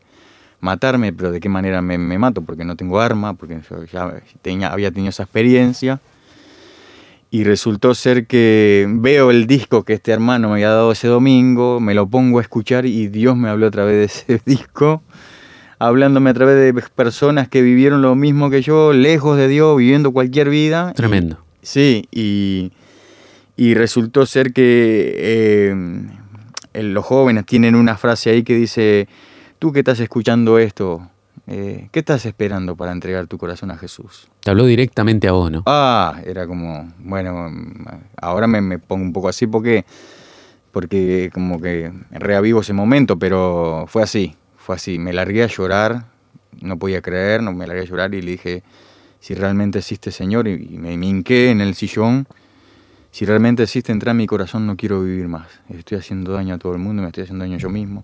matarme, 0.59 1.13
pero 1.13 1.31
de 1.31 1.39
qué 1.39 1.49
manera 1.49 1.81
me, 1.81 1.97
me 1.97 2.17
mato, 2.19 2.41
porque 2.41 2.65
no 2.65 2.75
tengo 2.75 2.99
arma, 2.99 3.35
porque 3.35 3.61
yo 3.69 3.85
ya 3.85 4.21
tenía, 4.41 4.71
había 4.71 4.91
tenido 4.91 5.09
esa 5.09 5.23
experiencia. 5.23 5.99
Y 7.29 7.43
resultó 7.43 7.93
ser 7.93 8.27
que 8.27 8.85
veo 8.89 9.31
el 9.31 9.47
disco 9.47 9.83
que 9.83 9.93
este 9.93 10.11
hermano 10.11 10.47
me 10.47 10.55
había 10.55 10.69
dado 10.69 10.91
ese 10.91 11.07
domingo, 11.07 11.79
me 11.79 11.93
lo 11.93 12.07
pongo 12.07 12.39
a 12.39 12.41
escuchar 12.41 12.85
y 12.85 13.07
Dios 13.07 13.35
me 13.35 13.49
habló 13.49 13.67
a 13.67 13.71
través 13.71 13.95
de 13.95 14.03
ese 14.05 14.41
disco, 14.45 15.03
hablándome 15.79 16.29
a 16.29 16.33
través 16.33 16.55
de 16.55 16.81
personas 16.95 17.47
que 17.47 17.61
vivieron 17.61 18.01
lo 18.01 18.15
mismo 18.15 18.49
que 18.49 18.61
yo, 18.61 18.93
lejos 18.93 19.37
de 19.37 19.47
Dios, 19.47 19.77
viviendo 19.77 20.11
cualquier 20.11 20.49
vida. 20.49 20.93
Tremendo. 20.93 21.39
Sí, 21.61 22.07
y, 22.11 22.71
y 23.55 23.73
resultó 23.73 24.25
ser 24.25 24.53
que 24.53 25.13
eh, 25.17 25.75
el- 26.73 26.93
los 26.93 27.05
jóvenes 27.05 27.45
tienen 27.45 27.75
una 27.75 27.97
frase 27.97 28.29
ahí 28.29 28.43
que 28.43 28.55
dice, 28.55 29.07
tú 29.59 29.71
que 29.71 29.79
estás 29.79 29.99
escuchando 29.99 30.57
esto, 30.59 31.09
eh, 31.47 31.89
¿qué 31.91 31.99
estás 31.99 32.25
esperando 32.25 32.75
para 32.75 32.91
entregar 32.91 33.27
tu 33.27 33.37
corazón 33.37 33.71
a 33.71 33.77
Jesús? 33.77 34.27
Te 34.41 34.49
habló 34.51 34.65
directamente 34.65 35.27
a 35.27 35.31
vos, 35.33 35.51
¿no? 35.51 35.63
Ah, 35.65 36.19
era 36.25 36.47
como, 36.47 36.91
bueno, 36.99 37.49
ahora 38.21 38.47
me, 38.47 38.61
me 38.61 38.79
pongo 38.79 39.03
un 39.03 39.13
poco 39.13 39.29
así 39.29 39.45
porque, 39.47 39.85
porque 40.71 41.29
como 41.33 41.59
que 41.61 41.91
reavivo 42.11 42.61
ese 42.61 42.73
momento, 42.73 43.17
pero 43.17 43.85
fue 43.87 44.03
así, 44.03 44.35
fue 44.67 44.75
así. 44.75 44.99
Me 44.99 45.13
largué 45.13 45.43
a 45.43 45.47
llorar, 45.47 46.07
no 46.59 46.77
podía 46.77 47.01
creer, 47.01 47.41
no 47.41 47.53
me 47.53 47.65
largué 47.65 47.83
a 47.83 47.85
llorar 47.85 48.13
y 48.13 48.21
le 48.21 48.31
dije, 48.31 48.63
si 49.21 49.33
realmente 49.33 49.79
existe 49.79 50.11
Señor, 50.11 50.45
y 50.49 50.77
me, 50.77 50.97
me 50.97 51.07
hinqué 51.07 51.51
en 51.51 51.61
el 51.61 51.73
sillón, 51.73 52.27
si 53.11 53.23
realmente 53.23 53.63
existe, 53.63 53.93
entra 53.93 54.11
en 54.11 54.17
mi 54.17 54.27
corazón, 54.27 54.67
no 54.67 54.75
quiero 54.75 55.01
vivir 55.01 55.29
más. 55.29 55.47
Estoy 55.69 55.99
haciendo 55.99 56.33
daño 56.33 56.55
a 56.55 56.57
todo 56.57 56.73
el 56.73 56.79
mundo, 56.79 57.01
me 57.01 57.07
estoy 57.07 57.23
haciendo 57.23 57.45
daño 57.45 57.57
yo 57.57 57.69
mismo. 57.69 58.03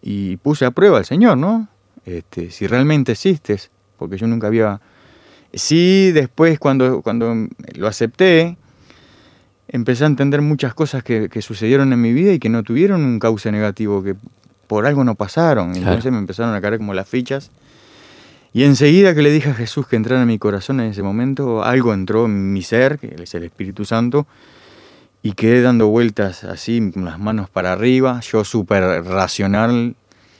Y 0.00 0.38
puse 0.38 0.64
a 0.64 0.70
prueba 0.70 0.96
al 0.96 1.04
Señor, 1.04 1.36
¿no? 1.36 1.68
Este, 2.06 2.50
si 2.50 2.66
realmente 2.66 3.12
existes, 3.12 3.70
porque 3.98 4.16
yo 4.16 4.26
nunca 4.26 4.46
había... 4.46 4.80
Sí, 5.52 6.10
después 6.10 6.58
cuando, 6.58 7.02
cuando 7.02 7.48
lo 7.74 7.86
acepté, 7.86 8.56
empecé 9.68 10.04
a 10.04 10.06
entender 10.06 10.40
muchas 10.40 10.72
cosas 10.72 11.04
que, 11.04 11.28
que 11.28 11.42
sucedieron 11.42 11.92
en 11.92 12.00
mi 12.00 12.14
vida 12.14 12.32
y 12.32 12.38
que 12.38 12.48
no 12.48 12.62
tuvieron 12.62 13.04
un 13.04 13.18
cauce 13.18 13.52
negativo, 13.52 14.02
que 14.02 14.16
por 14.66 14.86
algo 14.86 15.04
no 15.04 15.14
pasaron. 15.14 15.72
Claro. 15.72 15.86
Entonces 15.86 16.12
me 16.12 16.18
empezaron 16.18 16.54
a 16.54 16.60
caer 16.60 16.78
como 16.78 16.94
las 16.94 17.08
fichas. 17.08 17.50
Y 18.52 18.64
enseguida 18.64 19.14
que 19.14 19.20
le 19.20 19.30
dije 19.30 19.50
a 19.50 19.54
Jesús 19.54 19.86
que 19.86 19.96
entrara 19.96 20.22
en 20.22 20.28
mi 20.28 20.38
corazón 20.38 20.80
en 20.80 20.90
ese 20.90 21.02
momento, 21.02 21.62
algo 21.62 21.92
entró 21.92 22.24
en 22.24 22.54
mi 22.54 22.62
ser, 22.62 22.98
que 22.98 23.14
es 23.22 23.34
el 23.34 23.44
Espíritu 23.44 23.84
Santo, 23.84 24.26
y 25.22 25.32
quedé 25.32 25.60
dando 25.60 25.88
vueltas 25.88 26.42
así, 26.44 26.90
con 26.90 27.04
las 27.04 27.18
manos 27.18 27.50
para 27.50 27.72
arriba. 27.72 28.20
Yo 28.20 28.44
súper 28.44 29.04
racional, 29.04 29.94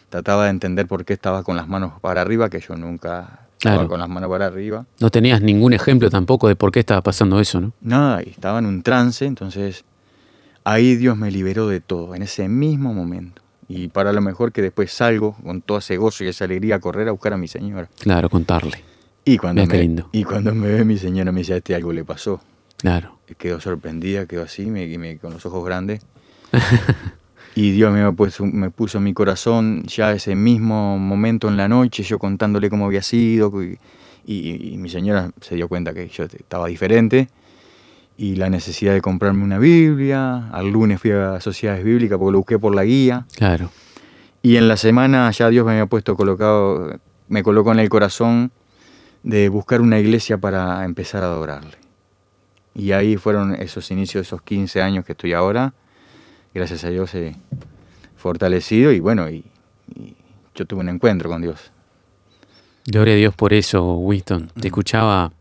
trataba 0.08 0.44
de 0.44 0.50
entender 0.50 0.86
por 0.86 1.04
qué 1.04 1.12
estaba 1.12 1.42
con 1.42 1.56
las 1.56 1.68
manos 1.68 1.92
para 2.00 2.22
arriba, 2.22 2.48
que 2.48 2.60
yo 2.60 2.74
nunca 2.74 3.40
estaba 3.58 3.86
con 3.86 4.00
las 4.00 4.08
manos 4.08 4.30
para 4.30 4.46
arriba. 4.46 4.86
No 4.98 5.10
tenías 5.10 5.42
ningún 5.42 5.74
ejemplo 5.74 6.08
tampoco 6.08 6.48
de 6.48 6.56
por 6.56 6.72
qué 6.72 6.80
estaba 6.80 7.02
pasando 7.02 7.38
eso, 7.38 7.60
¿no? 7.60 7.72
Nada, 7.82 8.22
estaba 8.22 8.60
en 8.60 8.66
un 8.66 8.82
trance, 8.82 9.26
entonces 9.26 9.84
ahí 10.64 10.96
Dios 10.96 11.18
me 11.18 11.30
liberó 11.30 11.68
de 11.68 11.80
todo, 11.80 12.14
en 12.14 12.22
ese 12.22 12.48
mismo 12.48 12.94
momento. 12.94 13.42
Y 13.68 13.88
para 13.88 14.12
lo 14.12 14.20
mejor 14.20 14.52
que 14.52 14.62
después 14.62 14.92
salgo 14.92 15.36
con 15.42 15.60
todo 15.62 15.78
ese 15.78 15.96
gozo 15.96 16.22
y 16.24 16.28
esa 16.28 16.44
alegría 16.44 16.76
a 16.76 16.80
correr 16.80 17.08
a 17.08 17.12
buscar 17.12 17.32
a 17.32 17.36
mi 17.36 17.48
señora. 17.48 17.88
Claro, 18.00 18.28
contarle. 18.30 18.82
Y 19.24 19.38
cuando, 19.38 19.62
Mira 19.62 19.72
qué 19.72 19.78
me, 19.78 19.82
lindo. 19.82 20.08
y 20.12 20.22
cuando 20.24 20.54
me 20.54 20.68
ve 20.68 20.84
mi 20.84 20.96
señora 20.98 21.32
me 21.32 21.40
dice, 21.40 21.54
a 21.54 21.56
este 21.56 21.74
algo 21.74 21.92
le 21.92 22.04
pasó. 22.04 22.40
Claro. 22.76 23.18
Quedó 23.38 23.58
sorprendida, 23.60 24.26
quedó 24.26 24.42
así, 24.44 24.66
me, 24.66 24.86
me- 24.98 25.18
con 25.18 25.32
los 25.32 25.44
ojos 25.46 25.64
grandes. 25.64 26.00
Y 27.58 27.70
Dios 27.70 27.90
me, 27.90 28.12
puso, 28.12 28.44
me 28.44 28.70
puso 28.70 28.98
en 28.98 29.04
mi 29.04 29.14
corazón 29.14 29.84
ya 29.84 30.12
ese 30.12 30.34
mismo 30.36 30.98
momento 30.98 31.48
en 31.48 31.56
la 31.56 31.68
noche, 31.68 32.02
yo 32.02 32.18
contándole 32.18 32.68
cómo 32.68 32.84
había 32.84 33.00
sido, 33.00 33.50
y, 33.62 33.78
y- 34.26 34.72
y 34.74 34.76
mi 34.76 34.90
señora 34.90 35.30
se 35.40 35.54
dio 35.54 35.66
cuenta 35.66 35.94
que 35.94 36.06
yo 36.08 36.24
estaba 36.24 36.66
diferente, 36.68 37.30
y 38.18 38.36
la 38.36 38.48
necesidad 38.50 38.92
de 38.94 39.00
comprarme 39.00 39.44
una 39.44 39.58
Biblia, 39.58 40.48
al 40.50 40.70
lunes 40.70 41.00
fui 41.00 41.10
a 41.10 41.40
Sociedades 41.40 41.84
Bíblicas 41.84 42.18
porque 42.18 42.32
lo 42.32 42.38
busqué 42.38 42.58
por 42.58 42.74
la 42.74 42.84
guía, 42.84 43.26
Claro. 43.36 43.70
y 44.42 44.56
en 44.56 44.68
la 44.68 44.76
semana 44.76 45.30
ya 45.32 45.48
Dios 45.50 45.66
me 45.66 45.72
había 45.72 45.86
puesto 45.86 46.16
colocado, 46.16 46.98
me 47.28 47.42
colocó 47.42 47.72
en 47.72 47.80
el 47.80 47.88
corazón 47.88 48.50
de 49.22 49.48
buscar 49.48 49.80
una 49.80 49.98
iglesia 49.98 50.38
para 50.38 50.84
empezar 50.84 51.22
a 51.24 51.26
adorarle. 51.26 51.76
Y 52.74 52.92
ahí 52.92 53.16
fueron 53.16 53.54
esos 53.54 53.90
inicios, 53.90 54.26
esos 54.26 54.42
15 54.42 54.82
años 54.82 55.04
que 55.04 55.12
estoy 55.12 55.32
ahora. 55.32 55.72
Gracias 56.54 56.84
a 56.84 56.90
Dios 56.90 57.14
he 57.14 57.34
fortalecido 58.16 58.92
y 58.92 59.00
bueno, 59.00 59.28
y, 59.30 59.44
y 59.94 60.14
yo 60.54 60.64
tuve 60.66 60.80
un 60.80 60.88
encuentro 60.88 61.28
con 61.30 61.42
Dios. 61.42 61.70
Gloria 62.86 63.14
a 63.14 63.16
Dios 63.16 63.34
por 63.34 63.52
eso, 63.52 63.94
Winston. 63.96 64.50
Te 64.60 64.68
escuchaba 64.68 65.32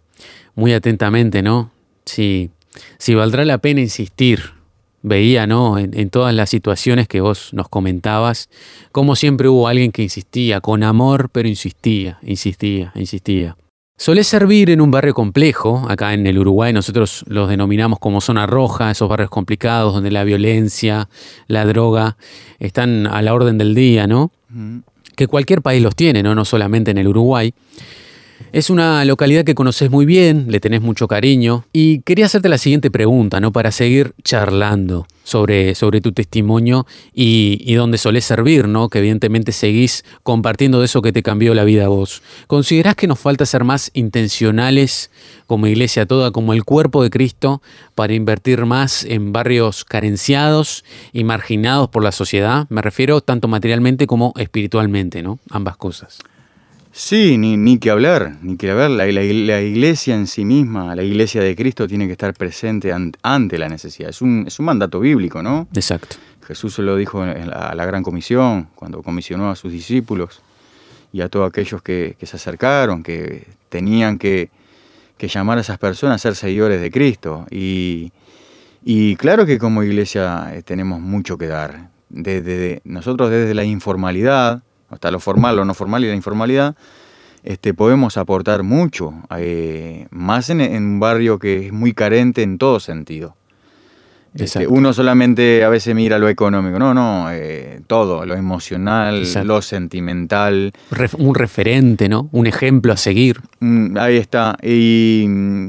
muy 0.55 0.73
atentamente, 0.73 1.41
¿no? 1.43 1.71
Si, 2.05 2.49
si 2.97 3.15
valdrá 3.15 3.45
la 3.45 3.57
pena 3.57 3.81
insistir. 3.81 4.53
Veía, 5.01 5.45
¿no? 5.45 5.77
En, 5.77 5.97
en 5.97 6.09
todas 6.09 6.33
las 6.33 6.49
situaciones 6.49 7.07
que 7.07 7.21
vos 7.21 7.53
nos 7.53 7.69
comentabas, 7.69 8.49
como 8.91 9.15
siempre 9.15 9.47
hubo 9.47 9.67
alguien 9.67 9.91
que 9.91 10.01
insistía, 10.01 10.61
con 10.61 10.81
amor, 10.81 11.29
pero 11.31 11.47
insistía, 11.47 12.17
insistía, 12.23 12.91
insistía. 12.95 13.55
Solés 13.97 14.27
servir 14.27 14.71
en 14.71 14.81
un 14.81 14.91
barrio 14.91 15.13
complejo, 15.13 15.85
acá 15.87 16.13
en 16.13 16.27
el 16.27 16.37
Uruguay 16.37 16.73
nosotros 16.73 17.23
los 17.27 17.47
denominamos 17.47 17.97
como 17.97 18.19
zona 18.19 18.45
roja, 18.45 18.91
esos 18.91 19.07
barrios 19.07 19.29
complicados 19.29 19.93
donde 19.93 20.11
la 20.11 20.25
violencia, 20.25 21.07
la 21.47 21.65
droga 21.65 22.17
están 22.59 23.07
a 23.07 23.21
la 23.21 23.33
orden 23.33 23.57
del 23.57 23.73
día, 23.73 24.05
¿no? 24.05 24.31
que 25.15 25.27
cualquier 25.27 25.61
país 25.61 25.81
los 25.81 25.95
tiene, 25.95 26.23
¿no? 26.23 26.35
no 26.35 26.43
solamente 26.43 26.91
en 26.91 26.97
el 26.97 27.07
Uruguay. 27.07 27.53
Es 28.55 28.69
una 28.69 29.03
localidad 29.03 29.43
que 29.43 29.53
conoces 29.53 29.91
muy 29.91 30.05
bien, 30.05 30.45
le 30.47 30.61
tenés 30.61 30.81
mucho 30.81 31.09
cariño 31.09 31.65
y 31.73 31.99
quería 32.03 32.27
hacerte 32.27 32.47
la 32.47 32.57
siguiente 32.57 32.89
pregunta, 32.89 33.41
¿no? 33.41 33.51
Para 33.51 33.69
seguir 33.69 34.13
charlando 34.23 35.07
sobre, 35.25 35.75
sobre 35.75 35.99
tu 35.99 36.13
testimonio 36.13 36.87
y, 37.13 37.73
dónde 37.75 37.97
solés 37.97 38.23
servir, 38.23 38.69
¿no? 38.69 38.87
Que 38.87 38.99
evidentemente 38.99 39.51
seguís 39.51 40.05
compartiendo 40.23 40.79
de 40.79 40.85
eso 40.85 41.01
que 41.01 41.11
te 41.11 41.21
cambió 41.21 41.53
la 41.53 41.65
vida 41.65 41.83
a 41.83 41.89
vos. 41.89 42.21
¿Considerás 42.47 42.95
que 42.95 43.07
nos 43.07 43.19
falta 43.19 43.45
ser 43.45 43.65
más 43.65 43.91
intencionales 43.93 45.11
como 45.47 45.67
iglesia 45.67 46.05
toda, 46.05 46.31
como 46.31 46.53
el 46.53 46.63
cuerpo 46.63 47.03
de 47.03 47.09
Cristo, 47.09 47.61
para 47.93 48.13
invertir 48.13 48.65
más 48.65 49.03
en 49.03 49.33
barrios 49.33 49.83
carenciados 49.83 50.85
y 51.11 51.25
marginados 51.25 51.89
por 51.89 52.05
la 52.05 52.13
sociedad? 52.13 52.67
Me 52.69 52.81
refiero 52.81 53.19
tanto 53.19 53.49
materialmente 53.49 54.07
como 54.07 54.31
espiritualmente, 54.37 55.21
¿no? 55.21 55.39
Ambas 55.49 55.75
cosas. 55.75 56.19
Sí, 56.97 57.37
ni, 57.37 57.57
ni 57.57 57.77
que 57.77 57.89
hablar, 57.91 58.37
ni 58.41 58.55
que 58.55 58.71
hablar. 58.71 58.89
La, 58.89 59.05
la- 59.07 59.21
la 59.21 59.61
iglesia 59.61 60.15
en 60.15 60.27
sí 60.27 60.45
misma, 60.45 60.95
la 60.95 61.03
iglesia 61.03 61.41
de 61.41 61.53
Cristo 61.53 61.89
tiene 61.89 62.05
que 62.07 62.13
estar 62.13 62.33
presente 62.33 62.93
an- 62.93 63.11
ante 63.21 63.57
la 63.57 63.67
necesidad. 63.67 64.09
Es 64.11 64.21
un, 64.21 64.45
es 64.47 64.57
un 64.59 64.65
mandato 64.65 65.01
bíblico, 65.01 65.43
¿no? 65.43 65.67
Exacto. 65.73 66.15
Jesús 66.47 66.73
se 66.75 66.81
lo 66.83 66.95
dijo 66.95 67.25
en 67.25 67.49
la, 67.49 67.67
a 67.67 67.75
la 67.75 67.85
gran 67.85 68.01
comisión, 68.01 68.69
cuando 68.75 69.03
comisionó 69.03 69.49
a 69.51 69.57
sus 69.57 69.73
discípulos 69.73 70.41
y 71.11 71.19
a 71.19 71.27
todos 71.27 71.49
aquellos 71.49 71.81
que, 71.81 72.15
que 72.17 72.25
se 72.25 72.37
acercaron, 72.37 73.03
que 73.03 73.45
tenían 73.67 74.17
que, 74.17 74.49
que 75.17 75.27
llamar 75.27 75.57
a 75.57 75.61
esas 75.61 75.77
personas 75.77 76.15
a 76.15 76.29
ser 76.29 76.35
seguidores 76.35 76.79
de 76.79 76.91
Cristo. 76.91 77.45
Y, 77.51 78.13
y 78.85 79.17
claro 79.17 79.45
que 79.45 79.57
como 79.57 79.83
iglesia 79.83 80.51
eh, 80.55 80.61
tenemos 80.61 81.01
mucho 81.01 81.37
que 81.37 81.47
dar. 81.47 81.89
Desde, 82.07 82.79
nosotros 82.85 83.31
desde 83.31 83.53
la 83.53 83.65
informalidad, 83.65 84.63
hasta 84.95 85.11
lo 85.11 85.19
formal, 85.19 85.55
lo 85.57 85.65
no 85.65 85.73
formal 85.73 86.03
y 86.03 86.07
la 86.07 86.15
informalidad, 86.15 86.75
este, 87.43 87.73
podemos 87.75 88.17
aportar 88.17 88.63
mucho, 88.63 89.13
eh, 89.37 90.07
más 90.09 90.49
en, 90.49 90.61
en 90.61 90.83
un 90.83 90.99
barrio 90.99 91.37
que 91.37 91.67
es 91.67 91.71
muy 91.73 91.93
carente 91.93 92.41
en 92.41 92.57
todo 92.57 92.79
sentido. 92.79 93.35
Este, 94.37 94.67
uno 94.67 94.91
solamente 94.91 95.63
a 95.63 95.69
veces 95.69 95.95
mira 95.95 96.19
lo 96.19 96.27
económico, 96.27 96.77
no, 96.77 96.93
no, 96.93 97.27
eh, 97.31 97.79
todo, 97.87 98.25
lo 98.25 98.35
emocional, 98.35 99.19
Exacto. 99.19 99.47
lo 99.47 99.61
sentimental, 99.61 100.73
un 101.19 101.35
referente, 101.35 102.09
¿no? 102.09 102.27
Un 102.33 102.45
ejemplo 102.45 102.91
a 102.91 102.97
seguir. 102.97 103.39
Mm, 103.61 103.97
ahí 103.97 104.17
está. 104.17 104.57
Y, 104.61 105.25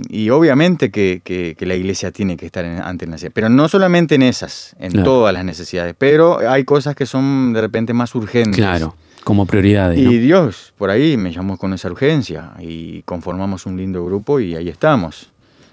y 0.08 0.30
obviamente 0.30 0.90
que, 0.90 1.20
que- 1.22 1.54
que 1.56 1.64
la 1.64 1.76
iglesia 1.76 2.10
tiene 2.10 2.36
que 2.36 2.46
estar 2.46 2.64
en- 2.64 2.82
ante 2.82 3.06
la 3.06 3.12
necesidad, 3.12 3.30
pero 3.34 3.48
no 3.50 3.68
solamente 3.68 4.16
en 4.16 4.22
esas, 4.22 4.74
en 4.80 4.90
Claro. 4.90 5.04
todas 5.04 5.32
las 5.32 5.44
necesidades, 5.44 5.94
pero 5.96 6.38
hay 6.38 6.64
cosas 6.64 6.96
que 6.96 7.06
son 7.06 7.52
de 7.52 7.60
repente 7.60 7.92
más 7.92 8.16
urgentes. 8.16 8.56
Claro, 8.56 8.96
como 9.26 9.44
prioridades, 9.44 9.98
¿no? 9.98 10.12
Y 10.12 10.18
Dios 10.18 10.72
por 10.78 10.88
ahí 10.88 11.16
me 11.16 11.32
llamó 11.32 11.58
con 11.58 11.74
esa 11.74 11.90
urgencia 11.90 12.52
y 12.60 13.02
conformamos 13.02 13.66
un 13.66 13.76
lindo 13.76 14.04
grupo 14.04 14.38
y 14.38 14.54
ahí 14.54 14.68
estamos. 14.68 15.30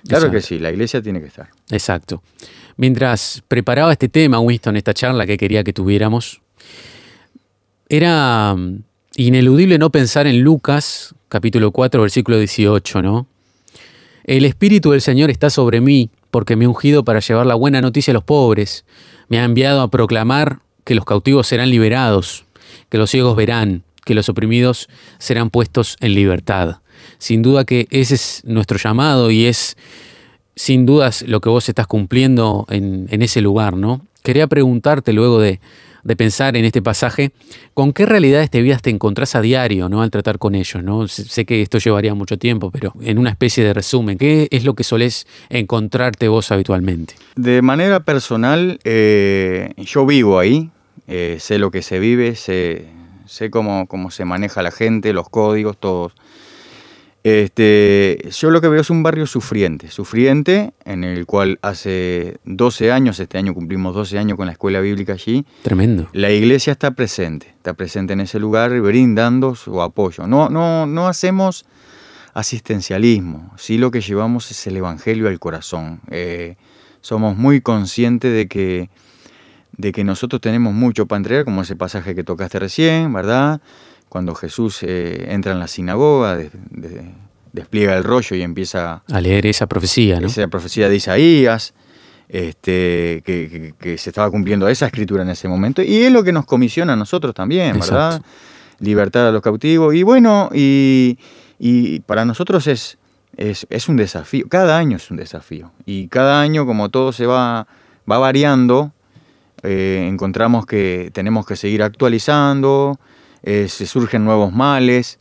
Claro 0.08 0.32
que 0.32 0.42
sí, 0.42 0.58
la 0.58 0.72
iglesia 0.72 1.04
tiene 1.04 1.22
que 1.22 1.28
estar. 1.28 1.50
Exacto. 1.70 2.24
Mientras 2.78 3.44
preparaba 3.48 3.92
este 3.92 4.10
tema, 4.10 4.40
Winston, 4.40 4.76
esta 4.76 4.96
charla 4.96 5.28
que 5.28 5.38
quería 5.38 5.64
que 5.64 5.72
tuviéramos, 5.72 6.42
era 7.90 8.56
mm, 8.56 8.80
ineludible 9.18 9.78
no 9.78 9.92
pensar 9.92 10.26
en 10.26 10.42
Lucas, 10.42 11.14
capítulo 11.30 11.70
4, 11.70 12.02
versículo 12.02 12.40
18, 12.40 13.04
¿no? 13.04 13.28
El 14.24 14.46
Espíritu 14.46 14.90
del 14.90 15.02
Señor 15.02 15.30
está 15.30 15.52
sobre 15.52 15.80
mí, 15.80 16.10
porque 16.32 16.56
me 16.56 16.66
ha 16.66 16.70
ungido 16.70 17.06
para 17.06 17.20
llevar 17.20 17.46
la 17.46 17.54
buena 17.54 17.82
noticia 17.82 18.14
a 18.14 18.16
los 18.16 18.24
pobres. 18.24 18.84
Me 19.28 19.40
ha 19.40 19.44
enviado 19.44 19.82
a 19.82 19.92
proclamar 19.92 20.62
que 20.86 20.96
los 20.96 21.06
cautivos 21.06 21.46
serán 21.46 21.70
liberados, 21.70 22.46
que 22.94 23.00
los 23.00 23.10
ciegos 23.10 23.36
verán, 23.36 23.82
que 24.06 24.14
los 24.14 24.30
oprimidos 24.30 24.88
serán 25.18 25.50
puestos 25.50 25.98
en 26.00 26.14
libertad. 26.14 26.78
Sin 27.18 27.42
duda 27.42 27.66
que 27.66 27.88
ese 27.90 28.14
es 28.14 28.44
nuestro 28.46 28.78
llamado 28.78 29.32
y 29.32 29.48
es 29.48 29.78
sin 30.56 30.86
dudas 30.86 31.24
lo 31.28 31.42
que 31.42 31.50
vos 31.50 31.68
estás 31.68 31.88
cumpliendo 31.88 32.68
en, 32.70 33.08
ese 33.10 33.42
lugar, 33.42 33.76
¿no? 33.76 34.06
Quería 34.22 34.46
preguntarte 34.46 35.12
luego 35.12 35.40
de, 35.42 35.60
pensar 36.16 36.56
en 36.56 36.66
este 36.66 36.84
pasaje, 36.84 37.32
¿con 37.74 37.94
qué 37.94 38.06
realidades 38.06 38.52
de 38.52 38.62
vidas 38.62 38.84
te 38.84 38.92
encontrás 38.92 39.34
a 39.34 39.42
diario, 39.42 39.90
¿no? 39.90 40.04
Al 40.04 40.12
tratar 40.12 40.38
con 40.38 40.54
ellos, 40.54 40.84
¿no? 40.84 41.08
Sé 41.08 41.24
sé 41.24 41.46
que 41.46 41.64
esto 41.64 41.80
llevaría 41.80 42.14
mucho 42.14 42.38
tiempo, 42.38 42.70
pero 42.70 42.94
en 43.02 43.18
una 43.18 43.32
especie 43.32 43.64
de 43.64 43.74
resumen, 43.74 44.20
¿qué 44.20 44.48
es 44.52 44.66
lo 44.66 44.76
que 44.76 44.84
solés 44.84 45.26
encontrarte 45.50 46.28
vos 46.28 46.52
habitualmente? 46.52 47.16
De 47.36 47.64
manera 47.64 48.02
personal, 48.02 48.80
eh, 48.84 49.74
yo 49.78 50.06
vivo 50.06 50.38
ahí, 50.38 50.70
eh, 51.08 51.38
sé 51.40 51.58
lo 51.58 51.72
que 51.72 51.82
se 51.82 52.00
vive, 52.00 52.36
sé, 52.36 52.88
sé 53.26 53.50
cómo, 53.50 53.88
cómo 53.88 54.12
se 54.12 54.26
maneja 54.26 54.62
la 54.62 54.72
gente, 54.72 55.14
los 55.14 55.30
códigos, 55.30 55.78
todos. 55.78 56.14
Este, 57.24 58.30
yo 58.38 58.50
lo 58.50 58.60
que 58.60 58.68
veo 58.68 58.82
es 58.82 58.90
un 58.90 59.02
barrio 59.02 59.26
sufriente, 59.26 59.90
sufriente 59.90 60.74
en 60.84 61.06
el 61.06 61.26
cual 61.26 61.58
hace 61.62 62.38
12 62.44 62.92
años, 62.92 63.18
este 63.22 63.38
año 63.38 63.54
cumplimos 63.54 63.96
12 63.96 64.20
años 64.20 64.36
con 64.36 64.46
la 64.46 64.52
escuela 64.52 64.82
bíblica 64.82 65.14
allí, 65.14 65.46
Tremendo. 65.62 66.10
la 66.12 66.32
iglesia 66.32 66.72
está 66.72 66.92
presente, 66.92 67.48
está 67.56 67.76
presente 67.76 68.12
en 68.12 68.20
ese 68.20 68.40
lugar 68.40 68.78
brindando 68.82 69.56
su 69.56 69.82
apoyo. 69.82 70.28
No, 70.28 70.50
no, 70.50 70.86
no 70.86 71.08
hacemos 71.08 71.66
asistencialismo, 72.34 73.54
sí 73.58 73.78
lo 73.78 73.90
que 73.90 74.02
llevamos 74.02 74.52
es 74.52 74.68
el 74.68 74.76
evangelio 74.76 75.30
al 75.30 75.40
corazón. 75.40 76.02
Eh, 76.12 76.58
somos 77.00 77.38
muy 77.38 77.62
conscientes 77.62 78.34
de 78.34 78.50
que, 78.50 78.90
de 79.78 79.92
que 79.92 80.04
nosotros 80.04 80.40
tenemos 80.42 80.74
mucho 80.74 81.06
para 81.08 81.18
entregar, 81.18 81.46
como 81.46 81.62
ese 81.62 81.76
pasaje 81.76 82.14
que 82.16 82.24
tocaste 82.24 82.60
recién, 82.60 83.12
¿verdad? 83.12 83.62
Cuando 84.10 84.36
Jesús 84.36 84.80
eh, 84.84 85.28
entra 85.30 85.52
en 85.54 85.60
la 85.60 85.68
sinagoga, 85.68 86.38
de- 86.38 86.52
de- 86.70 87.12
despliega 87.52 87.96
el 87.98 88.04
rollo 88.04 88.36
y 88.36 88.42
empieza 88.42 89.04
A 89.12 89.22
leer 89.22 89.46
esa 89.46 89.68
profecía, 89.68 90.20
¿no? 90.20 90.28
esa 90.28 90.48
profecía 90.48 90.90
de 90.90 90.96
Isaías, 90.96 91.74
este, 92.30 93.22
que, 93.26 93.50
que- 93.50 93.74
que 93.78 93.98
se 93.98 94.10
estaba 94.10 94.30
cumpliendo 94.32 94.68
esa 94.68 94.86
escritura 94.88 95.24
en 95.24 95.30
ese 95.30 95.48
momento, 95.48 95.82
y 95.82 95.98
es 96.04 96.12
lo 96.12 96.24
que 96.24 96.32
nos 96.32 96.46
comisiona 96.46 96.94
a 96.94 96.96
nosotros 96.96 97.34
también, 97.36 97.80
¿verdad? 97.80 98.16
Exacto. 98.18 98.28
Libertad 98.80 99.28
a 99.30 99.32
los 99.32 99.42
cautivos, 99.42 99.94
y 99.96 100.04
bueno, 100.04 100.50
y, 100.54 101.18
y 101.60 102.00
para 102.02 102.26
nosotros 102.26 102.66
es, 102.68 102.98
es, 103.38 103.66
es 103.70 103.88
un 103.88 103.98
desafío, 103.98 104.46
cada 104.50 104.78
año 104.78 104.98
es 104.98 105.10
un 105.12 105.18
desafío, 105.18 105.72
y 105.86 106.08
cada 106.08 106.42
año 106.42 106.66
como 106.66 106.90
todo 106.90 107.12
se 107.14 107.26
va, 107.26 107.68
va 108.10 108.18
variando, 108.18 108.92
eh, 109.64 110.06
encontramos 110.08 110.66
que 110.66 111.10
tenemos 111.14 111.46
que 111.46 111.56
seguir 111.56 111.84
actualizando, 111.84 113.00
eh, 113.44 113.68
se 113.70 113.86
surgen 113.86 114.26
nuevos 114.26 114.54
males, 114.54 115.20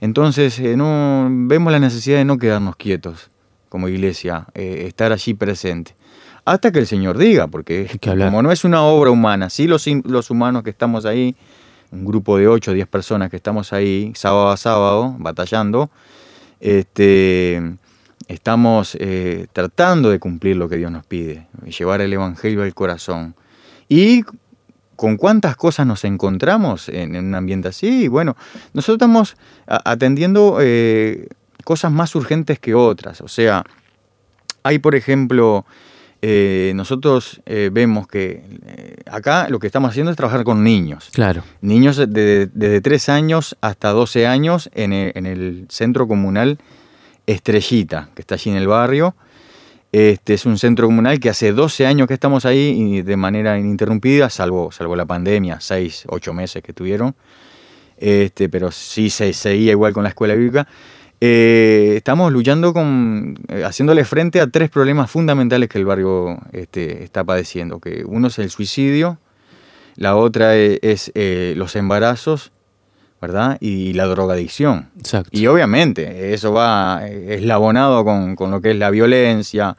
entonces 0.00 0.58
eh, 0.58 0.76
no, 0.76 1.28
vemos 1.30 1.72
la 1.72 1.78
necesidad 1.78 2.18
de 2.18 2.24
no 2.24 2.38
quedarnos 2.38 2.76
quietos 2.76 3.30
como 3.68 3.88
iglesia, 3.88 4.46
estar 4.54 5.12
allí 5.12 5.34
presente. 5.34 5.94
Hasta 6.44 6.72
que 6.72 6.80
el 6.80 6.86
Señor 6.88 7.18
diga, 7.18 7.46
porque 7.46 7.88
como 8.02 8.42
no 8.42 8.50
es 8.50 8.64
una 8.64 8.82
obra 8.82 9.10
humana, 9.10 9.48
sí 9.50 9.68
los, 9.68 9.86
humanos 10.30 10.64
que 10.64 10.70
estamos 10.70 11.06
ahí, 11.06 11.36
un 11.92 12.04
grupo 12.04 12.38
de 12.38 12.48
8 12.48 12.72
o 12.72 12.74
10 12.74 12.88
personas 12.88 13.30
que 13.30 13.36
estamos 13.36 13.72
ahí 13.72 14.12
sábado 14.16 14.48
a 14.48 14.56
sábado 14.56 15.14
batallando, 15.18 15.90
este, 16.58 17.62
estamos 18.28 18.96
eh, 19.00 19.46
tratando 19.52 20.10
de 20.10 20.18
cumplir 20.18 20.56
lo 20.56 20.68
que 20.68 20.76
Dios 20.76 20.90
nos 20.90 21.04
pide, 21.06 21.46
llevar 21.78 22.00
el 22.00 22.12
Evangelio 22.12 22.62
al 22.62 22.74
corazón. 22.74 23.34
Y 23.90 24.22
con 24.96 25.16
cuántas 25.18 25.56
cosas 25.56 25.86
nos 25.86 26.04
encontramos 26.04 26.88
en, 26.88 27.14
en 27.14 27.26
un 27.26 27.34
ambiente 27.34 27.68
así. 27.68 28.08
Bueno, 28.08 28.36
nosotros 28.72 28.96
estamos 28.96 29.36
atendiendo 29.66 30.58
eh, 30.60 31.26
cosas 31.64 31.90
más 31.92 32.14
urgentes 32.14 32.58
que 32.58 32.74
otras. 32.74 33.20
O 33.20 33.28
sea, 33.28 33.64
hay, 34.62 34.78
por 34.78 34.94
ejemplo, 34.94 35.64
eh, 36.22 36.72
nosotros 36.76 37.40
eh, 37.46 37.70
vemos 37.72 38.06
que 38.06 38.44
eh, 38.66 38.96
acá 39.10 39.48
lo 39.48 39.58
que 39.58 39.66
estamos 39.66 39.90
haciendo 39.90 40.10
es 40.10 40.16
trabajar 40.18 40.44
con 40.44 40.62
niños. 40.62 41.08
Claro. 41.12 41.42
Niños 41.62 41.96
de- 41.96 42.46
desde 42.52 42.80
3 42.82 43.08
años 43.08 43.56
hasta 43.62 43.88
12 43.90 44.26
años 44.26 44.68
en 44.74 44.92
el, 44.92 45.12
en 45.14 45.24
el 45.26 45.66
centro 45.70 46.06
comunal 46.06 46.58
Estrellita, 47.26 48.10
que 48.14 48.20
está 48.22 48.34
allí 48.34 48.50
en 48.50 48.56
el 48.56 48.66
barrio. 48.66 49.14
Este 49.92 50.34
es 50.34 50.46
un 50.46 50.56
centro 50.56 50.86
comunal 50.86 51.18
que 51.18 51.30
hace 51.30 51.52
12 51.52 51.86
años 51.86 52.06
que 52.06 52.14
estamos 52.14 52.46
ahí 52.46 52.74
y 52.76 53.02
de 53.02 53.16
manera 53.16 53.58
ininterrumpida, 53.58 54.30
salvo, 54.30 54.70
salvo 54.70 54.94
la 54.94 55.04
pandemia, 55.04 55.60
6, 55.60 56.04
8 56.08 56.32
meses 56.32 56.62
que 56.62 56.72
tuvieron. 56.72 57.16
Este, 57.96 58.48
pero 58.48 58.70
sí 58.70 59.10
se 59.10 59.32
seguía 59.32 59.72
igual 59.72 59.92
con 59.92 60.04
la 60.04 60.10
escuela 60.10 60.34
bíblica. 60.34 60.68
Eh, 61.20 61.94
estamos 61.96 62.32
luchando 62.32 62.72
con, 62.72 63.36
eh, 63.48 63.64
haciéndole 63.64 64.04
frente 64.04 64.40
a 64.40 64.46
tres 64.46 64.70
problemas 64.70 65.10
fundamentales 65.10 65.68
que 65.68 65.78
el 65.78 65.84
barrio 65.84 66.38
este, 66.52 67.04
está 67.04 67.24
padeciendo. 67.24 67.78
Que 67.78 68.04
uno 68.06 68.28
es 68.28 68.38
el 68.38 68.48
suicidio, 68.48 69.18
la 69.96 70.16
otra 70.16 70.56
e- 70.56 70.78
es, 70.82 71.12
eh, 71.14 71.52
los 71.56 71.76
embarazos, 71.76 72.52
¿verdad? 73.20 73.58
Y 73.60 73.92
la 73.92 74.06
drogadicción. 74.06 74.88
Exacto. 74.98 75.30
Y 75.32 75.46
obviamente 75.46 76.32
eso 76.32 76.52
va 76.52 77.00
eh, 77.04 77.34
eslabonado 77.36 78.04
con, 78.04 78.34
con 78.36 78.50
lo 78.50 78.60
que 78.60 78.70
es 78.70 78.76
la 78.76 78.90
violencia, 78.90 79.76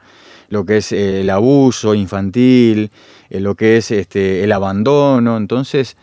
lo 0.48 0.64
que 0.64 0.76
es 0.78 0.92
eh, 0.92 1.20
el 1.22 1.30
abuso 1.30 1.94
infantil, 1.94 2.90
eh, 3.30 3.40
lo 3.40 3.54
que 3.54 3.78
es 3.78 3.90
este, 3.90 4.44
el 4.44 4.52
abandono. 4.52 5.36
Entonces, 5.36 5.96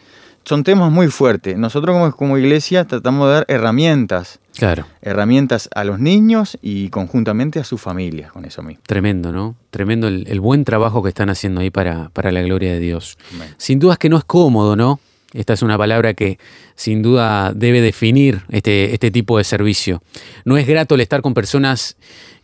son 0.44 0.64
temas 0.64 0.92
muy 0.92 1.08
fuertes. 1.08 1.58
Nosotros 1.58 1.94
como, 1.96 2.12
como 2.16 2.38
iglesia 2.38 2.86
tratamos 2.86 3.28
de 3.28 3.34
dar 3.34 3.46
herramientas, 3.48 4.40
Claro. 4.58 4.86
herramientas 5.02 5.70
a 5.74 5.84
los 5.86 6.00
niños 6.00 6.58
y 6.62 6.90
conjuntamente 6.90 7.60
a 7.60 7.64
sus 7.64 7.80
familias 7.80 8.32
con 8.34 8.44
eso 8.44 8.62
mismo. 8.62 8.82
Tremendo, 8.86 9.32
¿no? 9.32 9.56
Tremendo 9.70 10.08
el, 10.10 10.26
el 10.28 10.42
buen 10.42 10.66
trabajo 10.66 11.02
que 11.04 11.10
están 11.10 11.30
haciendo 11.30 11.62
ahí 11.62 11.70
para, 11.70 12.10
para 12.10 12.32
la 12.32 12.42
gloria 12.42 12.74
de 12.74 12.80
Dios. 12.80 13.18
Sin 13.58 13.80
duda 13.80 13.94
es 13.94 14.00
que 14.00 14.10
no 14.10 14.18
es 14.18 14.26
cómodo, 14.26 14.76
¿no? 14.76 15.00
Esta 15.34 15.54
es 15.54 15.62
una 15.62 15.78
palabra 15.78 16.14
que 16.14 16.40
sin 16.76 17.04
duda 17.04 17.54
debe 17.54 17.82
definir 17.82 18.42
este, 18.50 18.94
este 18.94 19.12
tipo 19.12 19.38
de 19.38 19.44
servicio. 19.44 20.02
No 20.44 20.58
es 20.58 20.68
grato 20.68 20.96
el 20.96 21.02
estar 21.02 21.22
con 21.22 21.34
personas 21.34 21.98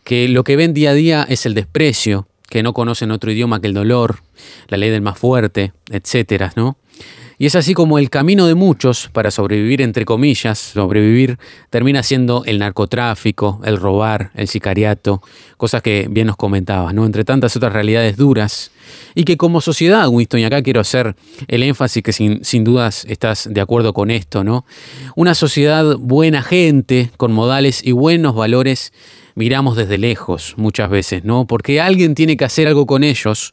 que 0.04 0.28
lo 0.28 0.44
que 0.44 0.56
ven 0.56 0.72
día 0.72 0.90
a 0.90 0.94
día 0.94 1.26
es 1.28 1.46
el 1.46 1.54
desprecio, 1.54 2.28
que 2.48 2.62
no 2.62 2.72
conocen 2.72 3.10
otro 3.10 3.32
idioma 3.32 3.60
que 3.60 3.66
el 3.66 3.74
dolor, 3.74 4.20
la 4.68 4.76
ley 4.76 4.90
del 4.90 5.02
más 5.02 5.18
fuerte, 5.18 5.72
etcétera, 5.90 6.52
¿no? 6.54 6.76
Y 7.38 7.44
es 7.44 7.54
así 7.54 7.74
como 7.74 7.98
el 7.98 8.08
camino 8.08 8.46
de 8.46 8.54
muchos 8.54 9.10
para 9.12 9.30
sobrevivir, 9.30 9.82
entre 9.82 10.06
comillas, 10.06 10.58
sobrevivir, 10.58 11.38
termina 11.68 12.02
siendo 12.02 12.44
el 12.46 12.58
narcotráfico, 12.58 13.60
el 13.64 13.76
robar, 13.76 14.30
el 14.34 14.48
sicariato, 14.48 15.20
cosas 15.58 15.82
que 15.82 16.06
bien 16.10 16.28
nos 16.28 16.36
comentabas, 16.36 16.94
¿no? 16.94 17.04
Entre 17.04 17.24
tantas 17.24 17.54
otras 17.54 17.74
realidades 17.74 18.16
duras. 18.16 18.70
Y 19.14 19.24
que 19.24 19.36
como 19.36 19.60
sociedad, 19.60 20.08
Winston, 20.08 20.40
y 20.40 20.44
acá 20.44 20.62
quiero 20.62 20.80
hacer 20.80 21.14
el 21.48 21.62
énfasis 21.62 22.02
que 22.02 22.12
sin, 22.14 22.42
sin 22.42 22.64
dudas 22.64 23.04
estás 23.06 23.48
de 23.52 23.60
acuerdo 23.60 23.92
con 23.92 24.10
esto, 24.10 24.42
¿no? 24.42 24.64
Una 25.14 25.34
sociedad 25.34 25.96
buena 25.98 26.42
gente, 26.42 27.10
con 27.18 27.32
modales 27.32 27.84
y 27.84 27.92
buenos 27.92 28.34
valores, 28.34 28.94
miramos 29.34 29.76
desde 29.76 29.98
lejos 29.98 30.54
muchas 30.56 30.88
veces, 30.88 31.24
¿no? 31.24 31.46
Porque 31.46 31.82
alguien 31.82 32.14
tiene 32.14 32.38
que 32.38 32.46
hacer 32.46 32.66
algo 32.66 32.86
con 32.86 33.04
ellos 33.04 33.52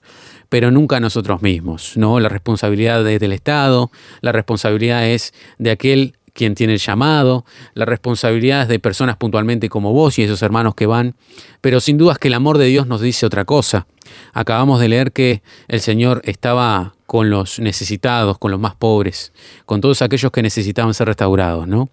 pero 0.54 0.70
nunca 0.70 1.00
nosotros 1.00 1.42
mismos, 1.42 1.94
¿no? 1.98 2.20
La 2.20 2.30
responsabilidad 2.30 3.08
es 3.08 3.20
del 3.20 3.32
Estado, 3.32 3.89
la 4.22 4.32
responsabilidad 4.32 5.08
es 5.08 5.34
de 5.58 5.72
aquel 5.72 6.13
quien 6.34 6.54
tiene 6.54 6.74
el 6.74 6.80
llamado, 6.80 7.44
la 7.74 7.86
responsabilidad 7.86 8.62
es 8.62 8.68
de 8.68 8.78
personas 8.78 9.18
puntualmente 9.18 9.68
como 9.68 9.94
vos 9.94 10.20
y 10.20 10.22
esos 10.22 10.44
hermanos 10.44 10.76
que 10.76 10.86
van, 10.86 11.16
pero 11.60 11.80
sin 11.80 11.98
dudas 11.98 12.20
que 12.20 12.28
el 12.28 12.36
amor 12.36 12.60
de 12.60 12.68
Dios 12.68 12.86
nos 12.86 13.02
dice 13.02 13.26
otra 13.26 13.46
cosa. 13.46 13.88
Acabamos 14.32 14.80
de 14.80 14.89
leer 14.89 15.12
que 15.12 15.42
el 15.70 15.80
Señor 15.80 16.22
estaba 16.24 16.94
con 17.08 17.32
los 17.32 17.58
necesitados, 17.58 18.38
con 18.38 18.52
los 18.52 18.60
más 18.60 18.76
pobres, 18.76 19.34
con 19.66 19.82
todos 19.82 20.04
aquellos 20.04 20.32
que 20.32 20.44
necesitaban 20.44 20.94
ser 20.94 21.08
restaurados, 21.08 21.68
¿no? 21.68 21.89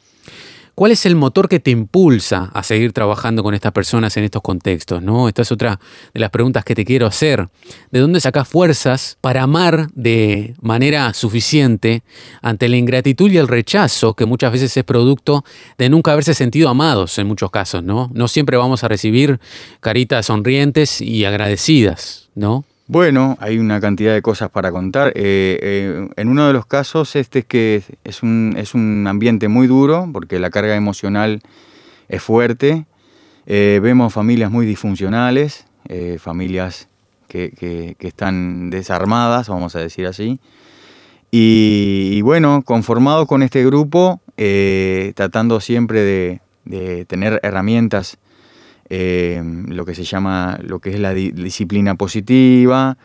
¿Cuál 0.75 0.93
es 0.93 1.05
el 1.07 1.15
motor 1.17 1.49
que 1.49 1.61
te 1.61 1.71
impulsa 1.71 2.51
a 2.55 2.63
seguir 2.63 2.93
trabajando 2.93 3.43
con 3.43 3.55
estas 3.55 3.73
personas 3.73 4.17
en 4.17 4.25
estos 4.25 4.43
contextos? 4.43 5.03
¿no? 5.03 5.29
Esta 5.29 5.43
es 5.43 5.53
otra 5.53 5.79
de 6.15 6.21
las 6.21 6.31
preguntas 6.31 6.65
que 6.65 6.75
te 6.75 6.85
quiero 6.85 7.07
hacer. 7.07 7.49
¿De 7.91 8.01
dónde 8.01 8.21
sacas 8.21 8.49
fuerzas 8.49 9.19
para 9.21 9.43
amar 9.43 9.89
de 9.93 10.55
manera 10.61 11.13
suficiente 11.13 12.03
ante 12.43 12.69
la 12.69 12.77
ingratitud 12.77 13.31
y 13.31 13.37
el 13.37 13.49
rechazo 13.49 14.15
que 14.15 14.27
muchas 14.27 14.53
veces 14.53 14.77
es 14.77 14.85
producto 14.85 15.45
de 15.77 15.89
nunca 15.89 16.13
haberse 16.13 16.35
sentido 16.35 16.69
amados 16.69 17.19
en 17.19 17.27
muchos 17.27 17.51
casos? 17.51 17.83
No, 17.83 18.11
no 18.15 18.29
siempre 18.29 18.57
vamos 18.57 18.85
a 18.85 18.89
recibir 18.89 19.41
caritas 19.81 20.27
sonrientes 20.27 21.01
y 21.01 21.25
agradecidas, 21.25 22.31
¿no? 22.35 22.65
Bueno, 22.93 23.37
hay 23.39 23.61
una 23.61 23.81
cantidad 23.81 24.13
de 24.13 24.21
cosas 24.21 24.51
para 24.51 24.73
contar. 24.73 25.13
Eh, 25.15 25.61
eh, 25.63 26.09
en 26.17 26.29
uno 26.29 26.49
de 26.49 26.53
los 26.53 26.67
casos, 26.67 27.15
este 27.15 27.39
es 27.39 27.45
que 27.45 27.83
es 28.03 28.25
un, 28.25 28.57
es 28.57 28.75
un 28.75 29.07
ambiente 29.07 29.47
muy 29.47 29.69
duro, 29.69 30.09
porque 30.13 30.41
la 30.41 30.51
carga 30.51 30.75
emocional 30.75 31.41
es 32.09 32.21
fuerte. 32.21 32.87
Eh, 33.47 33.79
vemos 33.81 34.13
familias 34.13 34.51
muy 34.51 34.67
disfuncionales, 34.67 35.67
familias 36.19 36.89
que, 37.29 37.53
que- 37.53 37.95
están 38.01 38.71
desarmadas, 38.71 39.49
vamos 39.49 39.77
a 39.77 39.79
decir 39.79 40.09
así. 40.09 40.41
Y, 41.31 42.21
bueno, 42.23 42.63
conformado 42.65 43.29
con 43.29 43.45
este 43.45 43.65
grupo, 43.65 44.21
tratando 45.15 45.61
siempre 45.61 46.41
de 46.65 47.05
tener 47.07 47.39
herramientas 47.45 48.19
eh, 48.91 49.43
lo 49.69 49.85
que 49.87 49.95
se 49.95 50.05
llama, 50.05 50.59
lo 50.63 50.81
que 50.81 50.91
es 50.91 51.01
la 51.01 51.15
di- 51.15 51.31
disciplina 51.31 51.95
positiva, 51.95 52.99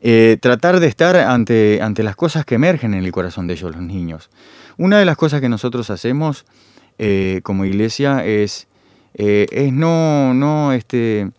eh, 0.00 0.36
tratar 0.40 0.80
de 0.80 0.86
estar 0.86 1.16
ante, 1.16 1.80
ante 1.82 2.02
las 2.02 2.14
cosas 2.14 2.44
que 2.44 2.54
emergen 2.54 2.94
en 2.94 3.04
el 3.04 3.10
corazón 3.10 3.46
de 3.46 3.54
ellos, 3.54 3.74
los 3.74 3.82
niños. 3.82 4.30
Una 4.76 4.98
de 4.98 5.04
las 5.04 5.16
cosas 5.16 5.40
que 5.40 5.48
nosotros 5.48 5.90
hacemos 5.90 6.44
eh, 6.98 7.40
como 7.42 7.64
iglesia 7.64 8.24
es, 8.24 8.68
es 9.14 9.72
no, 9.72 10.34
no 10.34 10.72
este, 10.72 11.30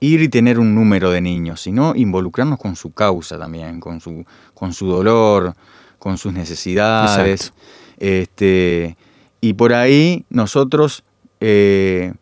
ir 0.00 0.20
y 0.20 0.28
tener 0.28 0.58
un 0.58 0.74
número 0.74 1.10
de 1.10 1.20
niños, 1.20 1.62
sino 1.62 1.94
involucrarnos 1.94 2.58
con 2.58 2.76
su 2.76 2.92
causa 2.92 3.38
también, 3.38 3.80
con 3.80 4.00
su, 4.00 4.24
con 4.54 4.72
su 4.72 4.86
dolor, 4.86 5.54
con 5.98 6.18
sus 6.18 6.32
necesidades. 6.32 7.46
Exacto. 7.46 7.62
Este, 7.98 8.96
y 9.40 9.54
por 9.54 9.72
ahí 9.72 10.24
nosotros, 10.28 11.02
eh, 11.40 12.12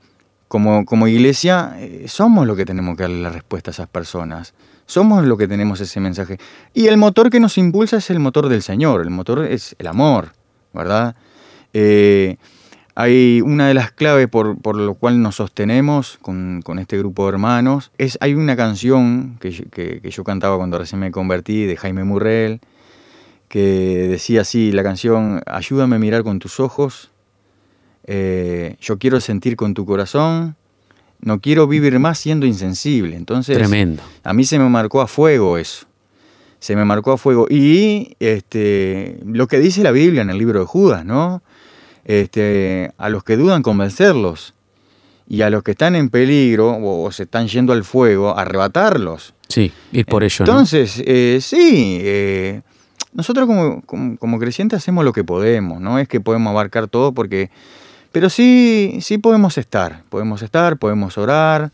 como, 0.49 0.85
como 0.85 1.09
iglesia, 1.09 1.75
eh, 1.79 2.05
somos 2.09 2.47
lo 2.47 2.55
que 2.57 2.65
tenemos 2.65 2.97
que 2.97 3.05
darle 3.05 3.21
la 3.23 3.31
respuesta 3.31 3.71
a 3.71 3.73
esas 3.73 3.89
personas. 3.89 4.55
Somos 4.87 5.25
lo 5.25 5.37
que 5.37 5.49
tenemos 5.49 5.81
ese 5.81 5.99
mensaje. 6.01 6.39
Y 6.75 6.87
el 6.89 6.97
motor 6.99 7.31
que 7.31 7.41
nos 7.41 7.57
impulsa 7.59 7.97
es 7.97 8.11
el 8.11 8.19
motor 8.21 8.49
del 8.49 8.63
Señor, 8.63 9.01
el 9.01 9.11
motor 9.11 9.45
es 9.45 9.75
el 9.79 9.87
amor, 9.87 10.33
¿verdad? 10.75 11.17
Eh, 11.73 12.37
hay 12.95 13.41
una 13.41 13.67
de 13.67 13.75
las 13.75 13.91
claves 13.91 14.29
por, 14.29 14.57
por 14.61 14.77
lo 14.77 14.95
cual 14.95 15.21
nos 15.21 15.37
sostenemos 15.37 16.19
con, 16.23 16.61
con 16.63 16.79
este 16.79 16.97
grupo 16.99 17.25
de 17.25 17.31
hermanos. 17.31 17.91
Es, 17.99 18.19
hay 18.21 18.35
una 18.35 18.55
canción 18.57 19.37
que, 19.41 19.51
que- 19.71 20.01
que 20.01 20.11
yo 20.11 20.23
cantaba 20.23 20.57
cuando 20.59 20.79
recién 20.79 21.01
me 21.01 21.11
convertí, 21.11 21.65
de 21.65 21.77
Jaime 21.77 22.05
Murrell, 22.05 22.61
que 23.49 24.07
decía 24.09 24.43
así, 24.43 24.71
la 24.71 24.83
canción, 24.83 25.43
ayúdame 25.47 25.97
a 25.97 25.99
mirar 25.99 26.23
con 26.25 26.39
tus 26.39 26.61
ojos, 26.61 27.11
eh, 28.05 28.77
yo 28.81 28.99
quiero 28.99 29.21
sentir 29.21 29.57
con 29.57 29.75
tu 29.75 29.85
corazón, 29.87 30.57
no 31.21 31.41
quiero 31.41 31.67
vivir 31.67 31.99
más 31.99 32.19
siendo 32.19 32.47
insensible. 32.47 33.17
Entonces, 33.17 33.57
Tremendo. 33.57 34.03
a 34.23 34.33
mí 34.33 34.45
se 34.45 34.59
me 34.59 34.69
marcó 34.69 35.01
a 35.01 35.07
fuego 35.07 35.59
eso. 35.59 35.87
Se 36.59 36.77
me 36.77 36.85
marcó 36.85 37.13
a 37.13 37.19
fuego. 37.19 37.47
Y 37.51 38.17
este, 38.21 39.21
lo 39.25 39.47
que 39.49 39.59
dice 39.59 39.83
la 39.83 39.91
Biblia 39.91 40.23
en 40.23 40.31
el 40.31 40.39
libro 40.39 40.61
de 40.61 40.67
Judas, 40.67 41.05
¿no? 41.05 41.43
Este, 42.05 42.93
a 42.99 43.09
los 43.09 43.25
que 43.25 43.37
dudan 43.37 43.63
convencerlos. 43.63 44.55
Y 45.27 45.41
a 45.41 45.49
los 45.49 45.63
que 45.63 45.71
están 45.71 45.97
en 45.97 46.11
peligro 46.11 46.73
o, 46.73 47.05
o 47.05 47.13
se 47.13 47.23
están 47.23 47.49
yendo 47.49 47.73
al 47.73 47.85
fuego, 47.85 48.37
arrebatarlos. 48.37 49.35
Sí, 49.49 49.73
ir 49.93 50.05
por 50.05 50.23
ello, 50.25 50.45
¿no? 50.45 50.53
Entonces, 50.53 51.03
eh, 51.07 51.39
sí, 51.41 51.99
eh, 52.03 52.61
nosotros 53.13 53.47
como, 53.47 53.81
como, 53.83 54.19
como 54.19 54.39
creyentes 54.39 54.79
hacemos 54.79 55.05
lo 55.05 55.13
que 55.13 55.25
podemos, 55.25 55.81
no 55.81 55.99
es 55.99 56.09
que 56.09 56.21
podemos 56.21 56.51
abarcar 56.51 56.89
todo 56.89 57.13
porque, 57.13 57.51
pero 58.15 58.31
sí, 58.31 58.99
sí 59.03 59.19
podemos 59.19 59.59
estar, 59.59 60.03
podemos 60.09 60.41
estar, 60.41 60.79
podemos 60.79 61.19
orar, 61.19 61.71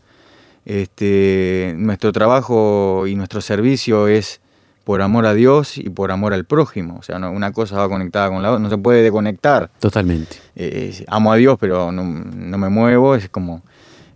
este, 0.65 1.73
nuestro 1.77 2.11
trabajo 2.11 3.05
y 3.07 3.15
nuestro 3.15 3.41
servicio 3.41 4.07
es 4.07 4.41
por 4.83 5.01
amor 5.01 5.25
a 5.27 5.33
Dios 5.33 5.77
y 5.77 5.89
por 5.89 6.11
amor 6.11 6.33
al 6.33 6.45
prójimo, 6.45 6.97
o 6.99 7.03
sea, 7.03 7.19
no- 7.19 7.31
una 7.31 7.51
cosa 7.51 7.77
va 7.77 7.87
conectada 7.87 8.29
con 8.29 8.41
la 8.41 8.49
otra, 8.49 8.59
no 8.59 8.69
se 8.69 8.77
puede 8.77 9.03
desconectar 9.03 9.69
Totalmente. 9.79 10.37
eh, 10.55 11.05
amo 11.07 11.31
a 11.31 11.35
Dios, 11.35 11.57
pero 11.59 11.91
no, 11.91 12.03
no 12.03 12.57
me 12.57 12.69
muevo, 12.69 13.15
es 13.15 13.29
como... 13.29 13.61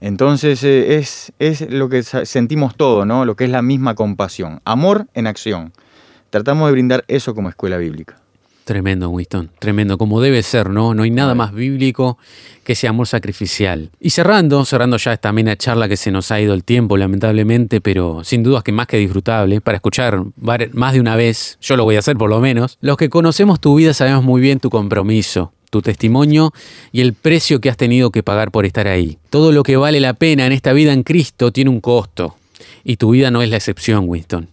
Entonces 0.02 0.64
eh, 0.64 0.98
es, 0.98 1.32
es 1.40 1.62
lo 1.72 1.88
que 1.90 2.04
sentimos 2.04 2.76
todo, 2.76 3.06
¿no? 3.06 3.26
Lo 3.26 3.36
que 3.36 3.46
es 3.46 3.50
la 3.50 3.62
misma 3.62 3.96
compasión. 3.96 4.60
Amor 4.66 5.08
en 5.14 5.26
acción. 5.26 5.72
tratamos 6.30 6.68
de 6.68 6.74
brindar 6.74 7.06
eso 7.08 7.34
como 7.34 7.50
escuela 7.50 7.78
bíblica. 7.78 8.18
Tremendo, 8.66 9.10
Winston, 9.10 9.52
tremendo, 9.60 10.00
como 10.00 10.20
debe 10.20 10.42
ser, 10.42 10.72
¿no? 10.72 10.96
No 10.96 11.04
hay 11.04 11.12
nada 11.12 11.36
más 11.36 11.54
bíblico 11.54 12.18
que 12.64 12.74
ese 12.74 12.88
amor 12.88 13.06
sacrificial. 13.06 13.92
Y 14.00 14.10
cerrando, 14.10 14.66
cerrando 14.66 14.98
ya 14.98 15.14
esta 15.14 15.30
amena 15.30 15.56
charla 15.56 15.88
que 15.88 15.96
se 15.96 16.10
nos 16.10 16.32
ha 16.32 16.42
ido 16.42 16.56
el 16.56 16.64
tiempo, 16.64 16.98
lamentablemente, 16.98 17.80
pero 17.80 18.24
sin 18.24 18.42
dudas 18.42 18.64
que 18.64 18.72
más 18.72 18.88
que 18.88 18.98
disfrutable, 18.98 19.62
para 19.62 19.76
escuchar 19.76 20.20
más 20.74 20.94
de 20.94 21.00
una 21.00 21.16
vez, 21.16 21.60
yo 21.62 21.78
lo 21.78 21.84
voy 21.84 21.96
a 21.98 22.00
hacer 22.00 22.18
por 22.18 22.28
lo 22.28 22.40
menos, 22.40 22.80
los 22.82 22.98
que 22.98 23.08
conocemos 23.08 23.60
tu 23.60 23.76
vida 23.76 23.94
sabemos 23.94 24.24
muy 24.24 24.42
bien 24.42 24.60
tu 24.60 24.72
compromiso, 24.72 25.54
tu 25.70 25.84
testimonio 25.84 26.52
y 26.92 27.02
el 27.02 27.14
precio 27.14 27.62
que 27.62 27.70
has 27.70 27.78
tenido 27.78 28.10
que 28.10 28.24
pagar 28.24 28.50
por 28.50 28.66
estar 28.66 28.88
ahí. 28.88 29.20
Todo 29.30 29.52
lo 29.52 29.62
que 29.62 29.78
vale 29.78 30.00
la 30.00 30.16
pena 30.16 30.48
en 30.48 30.54
esta 30.54 30.74
vida 30.74 30.92
en 30.92 31.04
Cristo 31.04 31.52
tiene 31.52 31.70
un 31.70 31.82
costo, 31.82 32.36
y 32.84 32.98
tu 32.98 33.12
vida 33.12 33.30
no 33.30 33.44
es 33.44 33.50
la 33.52 33.58
excepción, 33.58 34.06
Winston. 34.10 34.50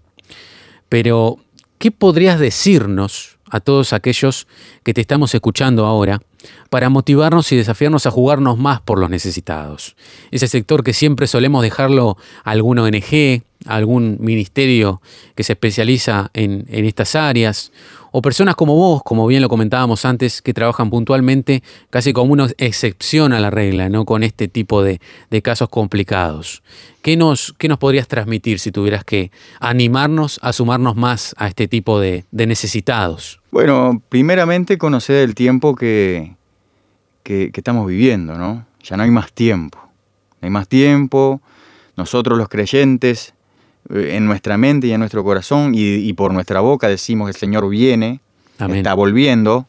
Pero, 0.90 1.38
¿qué 1.78 1.90
podrías 1.90 2.38
decirnos 2.38 3.38
a 3.52 3.60
todos 3.60 3.92
aquellos 3.92 4.48
que 4.82 4.94
te 4.94 5.02
estamos 5.02 5.34
escuchando 5.34 5.84
ahora 5.84 6.22
para 6.70 6.88
motivarnos 6.88 7.52
y 7.52 7.56
desafiarnos 7.56 8.06
a 8.06 8.10
jugarnos 8.10 8.58
más 8.58 8.80
por 8.80 8.98
los 8.98 9.10
necesitados. 9.10 9.94
Ese 10.30 10.48
sector 10.48 10.82
que 10.82 10.94
siempre 10.94 11.26
solemos 11.26 11.62
dejarlo 11.62 12.16
a 12.44 12.50
algún 12.50 12.78
ONG, 12.78 13.42
a 13.66 13.76
algún 13.76 14.16
ministerio 14.20 15.02
que 15.36 15.44
se 15.44 15.52
especializa 15.52 16.30
en, 16.32 16.64
en 16.68 16.86
estas 16.86 17.14
áreas, 17.14 17.72
o 18.10 18.22
personas 18.22 18.56
como 18.56 18.74
vos, 18.74 19.02
como 19.02 19.26
bien 19.26 19.42
lo 19.42 19.48
comentábamos 19.48 20.04
antes, 20.04 20.42
que 20.42 20.54
trabajan 20.54 20.90
puntualmente 20.90 21.62
casi 21.90 22.12
como 22.12 22.32
una 22.32 22.48
excepción 22.58 23.32
a 23.32 23.40
la 23.40 23.50
regla, 23.50 23.88
¿no? 23.88 24.04
Con 24.04 24.22
este 24.22 24.48
tipo 24.48 24.82
de, 24.82 25.00
de 25.30 25.42
casos 25.42 25.68
complicados. 25.68 26.62
¿Qué 27.02 27.16
nos, 27.16 27.54
¿Qué 27.58 27.68
nos 27.68 27.78
podrías 27.78 28.08
transmitir 28.08 28.58
si 28.58 28.70
tuvieras 28.70 29.04
que 29.04 29.30
animarnos 29.60 30.38
a 30.42 30.52
sumarnos 30.52 30.96
más 30.96 31.34
a 31.38 31.48
este 31.48 31.68
tipo 31.68 32.00
de, 32.00 32.24
de 32.30 32.46
necesitados? 32.46 33.41
Bueno, 33.52 34.02
primeramente 34.08 34.78
conocer 34.78 35.16
el 35.16 35.34
tiempo 35.34 35.76
que, 35.76 36.36
que, 37.22 37.50
que 37.52 37.60
estamos 37.60 37.86
viviendo, 37.86 38.38
¿no? 38.38 38.64
Ya 38.82 38.96
no 38.96 39.02
hay 39.02 39.10
más 39.10 39.30
tiempo. 39.34 39.78
No 40.40 40.46
hay 40.46 40.50
más 40.50 40.66
tiempo. 40.66 41.42
Nosotros 41.94 42.38
los 42.38 42.48
creyentes 42.48 43.34
eh, 43.90 44.16
en 44.16 44.24
nuestra 44.24 44.56
mente 44.56 44.86
y 44.86 44.92
en 44.92 45.00
nuestro 45.00 45.22
corazón 45.22 45.74
y, 45.74 45.96
y, 45.96 46.14
por 46.14 46.32
nuestra 46.32 46.60
boca 46.60 46.88
decimos 46.88 47.26
que 47.26 47.32
el 47.32 47.36
Señor 47.36 47.68
viene, 47.68 48.20
Amén. 48.58 48.78
está 48.78 48.94
volviendo. 48.94 49.66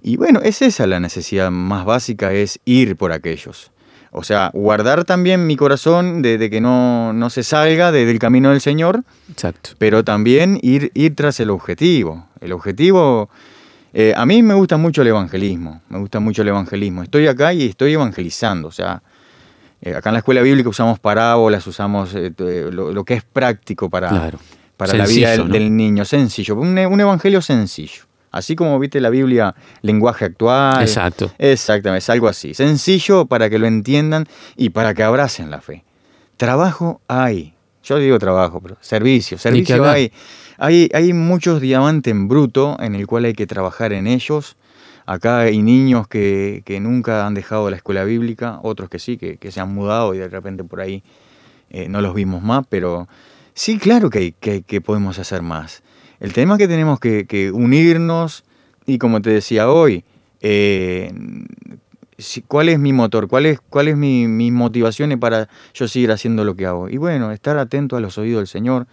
Y 0.00 0.16
bueno, 0.16 0.40
es 0.40 0.62
esa 0.62 0.86
la 0.86 1.00
necesidad 1.00 1.50
más 1.50 1.84
básica, 1.84 2.32
es 2.32 2.60
ir 2.64 2.94
por 2.94 3.10
aquellos. 3.10 3.72
O 4.16 4.22
sea, 4.22 4.52
guardar 4.54 5.04
también 5.04 5.44
mi 5.44 5.56
corazón 5.56 6.22
de, 6.22 6.38
de 6.38 6.48
que 6.48 6.60
no, 6.60 7.12
no, 7.12 7.30
se 7.30 7.42
salga 7.42 7.90
de, 7.90 8.06
del 8.06 8.20
camino 8.20 8.50
del 8.50 8.60
Señor, 8.60 9.02
Exacto. 9.28 9.70
pero 9.78 10.04
también 10.04 10.60
ir, 10.62 10.92
ir 10.94 11.16
tras 11.16 11.40
el 11.40 11.50
objetivo. 11.50 12.28
El 12.40 12.52
objetivo, 12.52 13.28
eh, 13.92 14.14
a 14.16 14.24
mí 14.24 14.40
me 14.44 14.54
gusta 14.54 14.76
mucho 14.76 15.02
el 15.02 15.08
evangelismo, 15.08 15.82
me 15.88 15.98
gusta 15.98 16.20
mucho 16.20 16.42
el 16.42 16.48
evangelismo. 16.48 17.02
Estoy 17.02 17.26
acá 17.26 17.52
y 17.54 17.66
estoy 17.66 17.94
evangelizando, 17.94 18.68
o 18.68 18.70
sea, 18.70 19.02
eh, 19.82 19.96
acá 19.96 20.10
en 20.10 20.14
la 20.14 20.18
escuela 20.20 20.42
bíblica 20.42 20.68
usamos 20.68 21.00
parábolas, 21.00 21.66
usamos 21.66 22.14
eh, 22.14 22.32
lo, 22.38 22.92
lo, 22.92 23.04
que 23.04 23.14
es 23.14 23.24
práctico 23.24 23.90
para, 23.90 24.10
claro. 24.10 24.38
para 24.76 24.94
la 24.94 25.06
vida 25.06 25.32
del, 25.32 25.48
¿no? 25.48 25.52
del, 25.52 25.76
niño, 25.76 26.04
sencillo, 26.04 26.54
un, 26.54 26.78
un, 26.78 27.00
evangelio 27.00 27.42
sencillo. 27.42 28.04
Así 28.34 28.56
como 28.56 28.78
viste 28.78 29.00
la 29.00 29.10
Biblia, 29.10 29.54
lenguaje 29.82 30.24
actual. 30.24 30.82
Exacto. 30.82 31.32
Exactamente, 31.38 31.98
es 31.98 32.10
algo 32.10 32.28
así. 32.28 32.54
Sencillo 32.54 33.26
para 33.26 33.48
que 33.48 33.58
lo 33.58 33.66
entiendan 33.66 34.26
y 34.56 34.70
para 34.70 34.94
que 34.94 35.02
abracen 35.02 35.50
la 35.50 35.60
fe. 35.60 35.84
Trabajo 36.36 37.00
hay. 37.08 37.54
Yo 37.82 37.98
digo 37.98 38.18
trabajo, 38.18 38.60
pero 38.60 38.76
servicio. 38.80 39.38
Servicio 39.38 39.84
hay. 39.84 40.12
hay. 40.58 40.90
Hay 40.92 41.12
muchos 41.12 41.60
diamantes 41.60 42.10
en 42.10 42.28
bruto 42.28 42.76
en 42.80 42.94
el 42.94 43.06
cual 43.06 43.24
hay 43.26 43.34
que 43.34 43.46
trabajar 43.46 43.92
en 43.92 44.06
ellos 44.06 44.56
Acá 45.06 45.40
hay 45.40 45.60
niños 45.60 46.08
que, 46.08 46.62
que, 46.64 46.80
nunca 46.80 47.26
han 47.26 47.34
dejado 47.34 47.68
la 47.68 47.76
escuela 47.76 48.04
bíblica, 48.04 48.58
otros 48.62 48.88
que 48.88 48.98
sí, 48.98 49.18
que, 49.18 49.36
que 49.36 49.52
se 49.52 49.60
han 49.60 49.74
mudado 49.74 50.14
y 50.14 50.18
de 50.18 50.28
repente 50.28 50.64
por 50.64 50.80
ahí 50.80 51.02
eh, 51.68 51.88
no 51.90 52.00
los 52.00 52.14
vimos 52.14 52.42
más, 52.42 52.64
pero 52.70 53.06
sí, 53.52 53.78
claro 53.78 54.08
que, 54.08 54.18
hay, 54.18 54.32
que, 54.32 54.62
que 54.62 54.80
podemos 54.80 55.18
hacer 55.18 55.42
más. 55.42 55.82
El 56.24 56.32
tema 56.32 56.54
es 56.54 56.58
que 56.58 56.68
tenemos 56.68 56.98
que, 57.00 57.50
unirnos 57.52 58.44
y 58.86 58.98
como 58.98 59.20
te 59.20 59.30
decía 59.30 59.70
hoy, 59.70 60.04
eh, 60.40 61.12
¿cuál 62.48 62.68
es 62.68 62.78
mi 62.78 62.92
motor? 62.92 63.28
¿Cuál 63.28 63.46
es, 63.46 63.60
cuál 63.60 63.88
es 63.88 63.96
mi, 63.96 64.26
mis 64.26 64.52
motivaciones 64.52 65.18
para 65.18 65.48
yo 65.74 65.86
seguir 65.86 66.12
haciendo 66.12 66.44
lo 66.44 66.56
que 66.56 66.66
hago? 66.66 66.88
Y 66.88 66.96
bueno, 66.96 67.30
estar 67.30 67.58
atento 67.58 67.96
a 67.96 68.00
los 68.00 68.18
oídos 68.18 68.40
del 68.40 68.46
Señor 68.46 68.86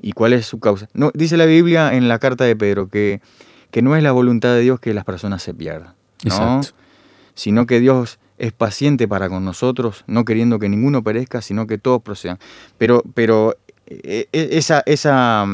y 0.00 0.12
cuál 0.12 0.32
es 0.32 0.46
su 0.46 0.60
causa. 0.60 0.88
No, 0.94 1.10
dice 1.14 1.36
la 1.36 1.46
Biblia 1.46 1.94
en 1.94 2.08
la 2.08 2.18
carta 2.18 2.44
de 2.44 2.56
Pedro 2.56 2.88
que 2.88 3.20
que 3.70 3.82
no 3.82 3.96
es 3.96 4.02
la 4.02 4.12
voluntad 4.12 4.54
de 4.54 4.60
Dios 4.60 4.80
que 4.80 4.94
las 4.94 5.04
personas 5.04 5.42
se 5.42 5.52
pierdan, 5.52 5.94
¿no? 6.24 6.60
Sino 7.34 7.66
que 7.66 7.80
Dios 7.80 8.18
es 8.38 8.52
paciente 8.52 9.08
para 9.08 9.28
con 9.28 9.44
nosotros, 9.44 10.04
no 10.06 10.24
queriendo 10.24 10.58
que 10.58 10.68
ninguno 10.68 11.02
perezca, 11.02 11.42
sino 11.42 11.66
que 11.66 11.76
todos 11.76 12.00
procedan. 12.00 12.38
Pero, 12.78 13.02
pero 13.14 13.56
esa, 14.32 14.82
esa 14.86 15.46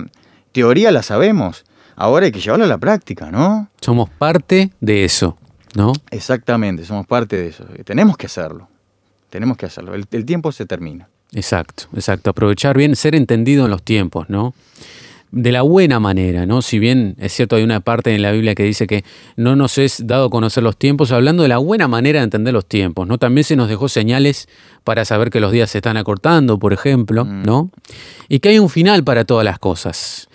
teoría 0.52 0.90
la 0.90 1.02
sabemos, 1.02 1.64
ahora 1.96 2.26
hay 2.26 2.32
que 2.32 2.40
llevarla 2.40 2.66
a 2.66 2.68
la 2.68 2.78
práctica, 2.78 3.30
¿no? 3.30 3.68
Somos 3.80 4.10
parte 4.10 4.70
de 4.80 5.04
eso, 5.04 5.36
¿no? 5.74 5.92
Exactamente, 6.10 6.84
somos 6.84 7.06
parte 7.06 7.36
de 7.36 7.48
eso. 7.48 7.64
Tenemos 7.84 8.16
que 8.16 8.26
hacerlo, 8.26 8.68
tenemos 9.30 9.56
que 9.56 9.66
hacerlo. 9.66 9.94
El, 9.94 10.06
el 10.10 10.24
tiempo 10.24 10.52
se 10.52 10.66
termina. 10.66 11.08
Exacto, 11.32 11.84
exacto. 11.94 12.30
Aprovechar 12.30 12.76
bien, 12.76 12.94
ser 12.94 13.14
entendido 13.14 13.64
en 13.64 13.70
los 13.70 13.82
tiempos, 13.82 14.28
¿no? 14.28 14.54
de 15.32 15.50
la 15.50 15.62
buena 15.62 15.98
manera, 15.98 16.44
¿no? 16.44 16.60
Si 16.60 16.78
bien 16.78 17.16
es 17.18 17.32
cierto, 17.32 17.56
hay 17.56 17.62
una 17.62 17.80
parte 17.80 18.14
en 18.14 18.20
la 18.20 18.32
Biblia 18.32 18.54
que 18.54 18.64
dice 18.64 18.86
que 18.86 19.02
no 19.36 19.56
nos 19.56 19.78
es 19.78 20.06
dado 20.06 20.28
conocer 20.28 20.62
los 20.62 20.76
tiempos, 20.76 21.10
hablando 21.10 21.42
de 21.42 21.48
la 21.48 21.56
buena 21.56 21.88
manera 21.88 22.20
de 22.20 22.24
entender 22.24 22.52
los 22.52 22.66
tiempos, 22.66 23.08
¿no? 23.08 23.16
También 23.16 23.44
se 23.44 23.56
nos 23.56 23.68
dejó 23.68 23.88
señales 23.88 24.46
para 24.84 25.06
saber 25.06 25.30
que 25.30 25.40
los 25.40 25.50
días 25.50 25.70
se 25.70 25.78
están 25.78 25.96
acortando, 25.96 26.58
por 26.58 26.74
ejemplo, 26.74 27.24
mm. 27.24 27.44
¿no? 27.44 27.70
Y 28.28 28.40
que 28.40 28.50
hay 28.50 28.58
un 28.58 28.68
final 28.68 29.04
para 29.04 29.24
todas 29.24 29.44
las 29.44 29.58
cosas. 29.58 30.28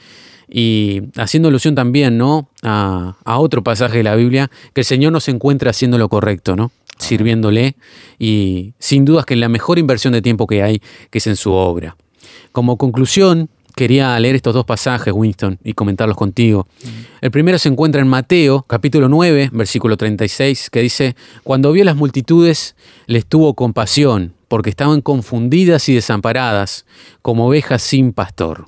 Y 0.49 1.03
haciendo 1.17 1.49
alusión 1.49 1.75
también, 1.75 2.17
¿no? 2.17 2.49
A, 2.63 3.17
a 3.25 3.39
otro 3.39 3.63
pasaje 3.63 3.97
de 3.97 4.03
la 4.03 4.15
Biblia, 4.15 4.49
que 4.73 4.81
el 4.81 4.85
Señor 4.85 5.11
nos 5.11 5.27
encuentra 5.27 5.71
haciendo 5.71 5.97
lo 5.97 6.09
correcto, 6.09 6.55
¿no? 6.55 6.71
sirviéndole 6.99 7.75
y 8.17 8.73
sin 8.79 9.05
dudas 9.05 9.25
que 9.25 9.35
es 9.35 9.39
la 9.39 9.49
mejor 9.49 9.77
inversión 9.79 10.13
de 10.13 10.21
tiempo 10.21 10.47
que 10.47 10.63
hay, 10.63 10.81
que 11.09 11.19
es 11.19 11.27
en 11.27 11.35
su 11.35 11.51
obra. 11.51 11.95
Como 12.51 12.77
conclusión, 12.77 13.49
quería 13.75 14.19
leer 14.19 14.35
estos 14.35 14.53
dos 14.53 14.65
pasajes, 14.65 15.13
Winston, 15.13 15.59
y 15.63 15.73
comentarlos 15.73 16.17
contigo. 16.17 16.67
El 17.21 17.31
primero 17.31 17.59
se 17.59 17.69
encuentra 17.69 18.01
en 18.01 18.07
Mateo, 18.07 18.63
capítulo 18.67 19.07
9, 19.07 19.51
versículo 19.53 19.95
36, 19.95 20.69
que 20.71 20.81
dice, 20.81 21.15
Cuando 21.43 21.71
vio 21.71 21.83
las 21.83 21.95
multitudes, 21.95 22.75
les 23.05 23.25
tuvo 23.25 23.53
compasión, 23.53 24.33
porque 24.47 24.71
estaban 24.71 25.01
confundidas 25.01 25.87
y 25.89 25.93
desamparadas, 25.93 26.85
como 27.21 27.47
ovejas 27.47 27.83
sin 27.83 28.13
pastor. 28.13 28.67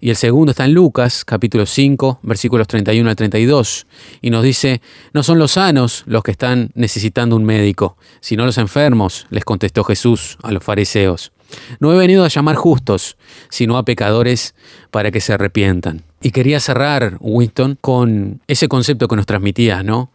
Y 0.00 0.10
el 0.10 0.16
segundo 0.16 0.52
está 0.52 0.64
en 0.64 0.74
Lucas, 0.74 1.24
capítulo 1.24 1.66
5, 1.66 2.20
versículos 2.22 2.68
31 2.68 3.10
al 3.10 3.16
32, 3.16 3.86
y 4.22 4.30
nos 4.30 4.44
dice, 4.44 4.80
no 5.12 5.24
son 5.24 5.40
los 5.40 5.52
sanos 5.52 6.04
los 6.06 6.22
que 6.22 6.30
están 6.30 6.70
necesitando 6.74 7.34
un 7.34 7.44
médico, 7.44 7.96
sino 8.20 8.46
los 8.46 8.58
enfermos, 8.58 9.26
les 9.30 9.44
contestó 9.44 9.82
Jesús 9.82 10.38
a 10.44 10.52
los 10.52 10.62
fariseos. 10.62 11.32
No 11.80 11.92
he 11.92 11.98
venido 11.98 12.24
a 12.24 12.28
llamar 12.28 12.54
justos, 12.54 13.16
sino 13.48 13.76
a 13.76 13.84
pecadores 13.84 14.54
para 14.92 15.10
que 15.10 15.20
se 15.20 15.32
arrepientan. 15.32 16.04
Y 16.22 16.30
quería 16.30 16.60
cerrar, 16.60 17.16
Winston, 17.20 17.76
con 17.80 18.40
ese 18.46 18.68
concepto 18.68 19.08
que 19.08 19.16
nos 19.16 19.26
transmitías, 19.26 19.84
¿no? 19.84 20.12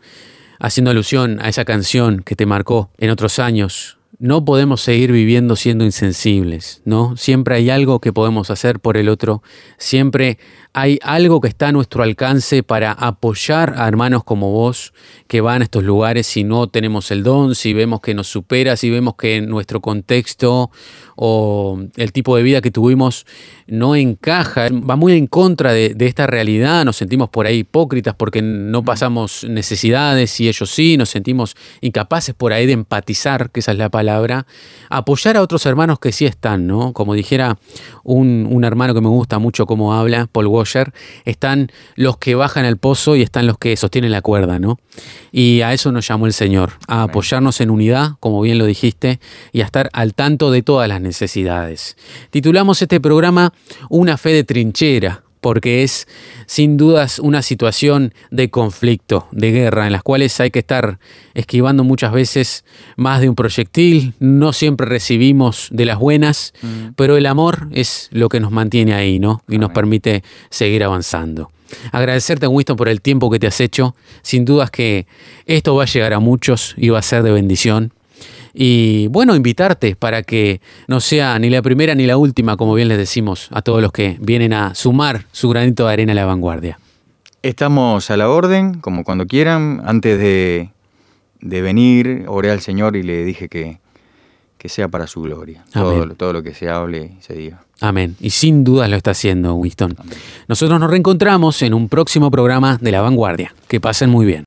Haciendo 0.59 0.91
alusión 0.91 1.39
a 1.41 1.49
esa 1.49 1.65
canción 1.65 2.21
que 2.23 2.35
te 2.37 2.45
marcó 2.45 2.89
en 2.99 3.09
otros 3.09 3.39
años, 3.39 3.97
no 4.23 4.45
podemos 4.45 4.79
seguir 4.79 5.11
viviendo 5.11 5.57
siendo 5.57 5.83
insensibles, 5.83 6.81
¿no? 6.85 7.17
Siempre 7.17 7.55
hay 7.55 7.69
algo 7.69 7.99
que 7.99 8.13
podemos 8.13 8.49
hacer 8.51 8.79
por 8.79 8.95
el 8.95 9.09
otro, 9.09 9.43
siempre 9.77 10.37
hay 10.71 10.97
algo 11.03 11.41
que 11.41 11.49
está 11.49 11.67
a 11.67 11.71
nuestro 11.73 12.03
alcance 12.03 12.63
para 12.63 12.93
apoyar 12.93 13.73
a 13.75 13.85
hermanos 13.85 14.23
como 14.23 14.49
vos 14.53 14.93
que 15.27 15.41
van 15.41 15.59
a 15.59 15.65
estos 15.65 15.83
lugares 15.83 16.25
si 16.25 16.45
no 16.45 16.69
tenemos 16.69 17.11
el 17.11 17.21
don, 17.21 17.53
si 17.53 17.73
vemos 17.73 17.99
que 17.99 18.13
nos 18.13 18.27
supera, 18.27 18.77
si 18.77 18.89
vemos 18.89 19.15
que 19.15 19.41
nuestro 19.41 19.81
contexto 19.81 20.71
o 21.15 21.79
el 21.95 22.11
tipo 22.11 22.35
de 22.35 22.43
vida 22.43 22.61
que 22.61 22.71
tuvimos 22.71 23.25
no 23.67 23.95
encaja, 23.95 24.67
va 24.69 24.95
muy 24.95 25.13
en 25.13 25.27
contra 25.27 25.71
de, 25.71 25.93
de, 25.93 26.07
esta 26.07 26.27
realidad, 26.27 26.85
nos 26.85 26.97
sentimos 26.97 27.29
por 27.29 27.45
ahí 27.45 27.59
hipócritas 27.59 28.13
porque 28.15 28.41
no 28.41 28.83
pasamos 28.83 29.45
necesidades 29.47 30.39
y 30.39 30.47
ellos 30.47 30.69
sí, 30.69 30.97
nos 30.97 31.09
sentimos 31.09 31.55
incapaces 31.81 32.35
por 32.35 32.53
ahí 32.53 32.65
de 32.65 32.73
empatizar, 32.73 33.51
que 33.51 33.61
esa 33.61 33.71
es 33.71 33.77
la 33.77 33.89
palabra, 33.89 34.45
apoyar 34.89 35.37
a 35.37 35.41
otros 35.41 35.65
hermanos 35.65 35.99
que 35.99 36.11
sí 36.11 36.25
están, 36.25 36.67
¿no? 36.67 36.93
Como 36.93 37.13
dijera 37.13 37.57
un, 38.03 38.47
un 38.49 38.63
hermano 38.63 38.93
que 38.93 39.01
me 39.01 39.09
gusta 39.09 39.39
mucho 39.39 39.65
cómo 39.65 39.93
habla, 39.93 40.27
Paul 40.31 40.47
Washer, 40.47 40.93
están 41.25 41.71
los 41.95 42.17
que 42.17 42.35
bajan 42.35 42.65
al 42.65 42.77
pozo 42.77 43.15
y 43.15 43.21
están 43.21 43.47
los 43.47 43.57
que 43.57 43.75
sostienen 43.77 44.11
la 44.11 44.21
cuerda, 44.21 44.59
¿no? 44.59 44.79
Y 45.31 45.61
a 45.61 45.73
eso 45.73 45.91
nos 45.91 46.07
llamó 46.07 46.25
el 46.25 46.33
Señor, 46.33 46.73
a 46.87 47.03
apoyarnos 47.03 47.59
en 47.61 47.69
unidad, 47.69 48.11
como 48.19 48.41
bien 48.41 48.57
lo 48.57 48.65
dijiste, 48.65 49.19
y 49.51 49.61
a 49.61 49.65
estar 49.65 49.89
al 49.93 50.13
tanto 50.13 50.51
de 50.51 50.61
todas 50.61 50.87
las 50.87 51.01
necesidades. 51.03 51.97
Titulamos 52.29 52.81
este 52.81 52.99
programa 52.99 53.53
Una 53.89 54.17
fe 54.17 54.33
de 54.33 54.43
trinchera, 54.43 55.23
porque 55.43 55.83
es 55.83 56.07
sin 56.47 56.77
dudas 56.77 57.19
una 57.19 57.41
situación 57.41 58.13
de 58.31 58.49
conflicto, 58.49 59.27
de 59.31 59.51
guerra, 59.51 59.85
en 59.85 59.91
las 59.91 60.01
cuales 60.01 60.39
hay 60.39 60.51
que 60.51 60.59
estar 60.59 60.99
esquivando 61.33 61.83
muchas 61.83 62.13
veces 62.13 62.63
más 62.95 63.19
de 63.19 63.29
un 63.29 63.35
proyectil, 63.35 64.13
no 64.19 64.53
siempre 64.53 64.87
recibimos 64.87 65.67
de 65.71 65.85
las 65.85 65.99
buenas, 65.99 66.53
pero 66.95 67.17
el 67.17 67.25
amor 67.25 67.67
es 67.71 68.09
lo 68.11 68.29
que 68.29 68.39
nos 68.39 68.51
mantiene 68.51 68.93
ahí, 68.93 69.19
¿no? 69.19 69.43
Y 69.49 69.57
nos 69.57 69.71
permite 69.71 70.23
seguir 70.49 70.83
avanzando. 70.83 71.51
Agradecerte, 71.91 72.47
Winston, 72.47 72.77
por 72.77 72.87
el 72.87 73.01
tiempo 73.01 73.29
que 73.29 73.39
te 73.39 73.47
has 73.47 73.59
hecho. 73.59 73.95
Sin 74.21 74.45
dudas 74.45 74.71
que 74.71 75.07
esto 75.45 75.75
va 75.75 75.83
a 75.83 75.87
llegar 75.87 76.13
a 76.13 76.19
muchos 76.19 76.73
y 76.77 76.89
va 76.89 76.99
a 76.99 77.01
ser 77.01 77.23
de 77.23 77.31
bendición. 77.31 77.91
Y 78.53 79.07
bueno, 79.07 79.35
invitarte 79.35 79.95
para 79.95 80.21
que 80.21 80.61
no 80.87 80.99
sea 80.99 81.39
ni 81.39 81.49
la 81.49 81.61
primera 81.61 81.95
ni 81.95 82.05
la 82.05 82.17
última, 82.17 82.55
como 82.55 82.75
bien 82.75 82.87
les 82.87 82.97
decimos 82.97 83.47
a 83.51 83.61
todos 83.61 83.81
los 83.81 83.91
que 83.91 84.17
vienen 84.21 84.53
a 84.53 84.75
sumar 84.75 85.25
su 85.31 85.49
granito 85.49 85.87
de 85.87 85.93
arena 85.93 86.11
a 86.11 86.15
la 86.15 86.25
vanguardia. 86.25 86.79
Estamos 87.41 88.09
a 88.11 88.17
la 88.17 88.29
orden, 88.29 88.75
como 88.79 89.03
cuando 89.03 89.25
quieran. 89.25 89.81
Antes 89.85 90.19
de, 90.19 90.69
de 91.41 91.61
venir, 91.61 92.25
oré 92.27 92.51
al 92.51 92.61
Señor 92.61 92.95
y 92.95 93.03
le 93.03 93.25
dije 93.25 93.49
que, 93.49 93.79
que 94.57 94.69
sea 94.69 94.87
para 94.87 95.07
su 95.07 95.23
gloria. 95.23 95.65
Todo, 95.73 96.07
todo 96.15 96.31
lo 96.31 96.43
que 96.43 96.53
se 96.53 96.69
hable 96.69 97.15
y 97.19 97.21
se 97.21 97.33
diga. 97.33 97.63
Amén. 97.81 98.15
Y 98.21 98.29
sin 98.29 98.63
dudas 98.63 98.89
lo 98.89 98.95
está 98.95 99.11
haciendo 99.11 99.55
Winston. 99.55 99.97
Nosotros 100.47 100.79
nos 100.79 100.89
reencontramos 100.89 101.61
en 101.63 101.73
un 101.73 101.89
próximo 101.89 102.31
programa 102.31 102.77
de 102.79 102.91
La 102.91 103.01
Vanguardia. 103.01 103.53
Que 103.67 103.81
pasen 103.81 104.09
muy 104.09 104.25
bien. 104.25 104.45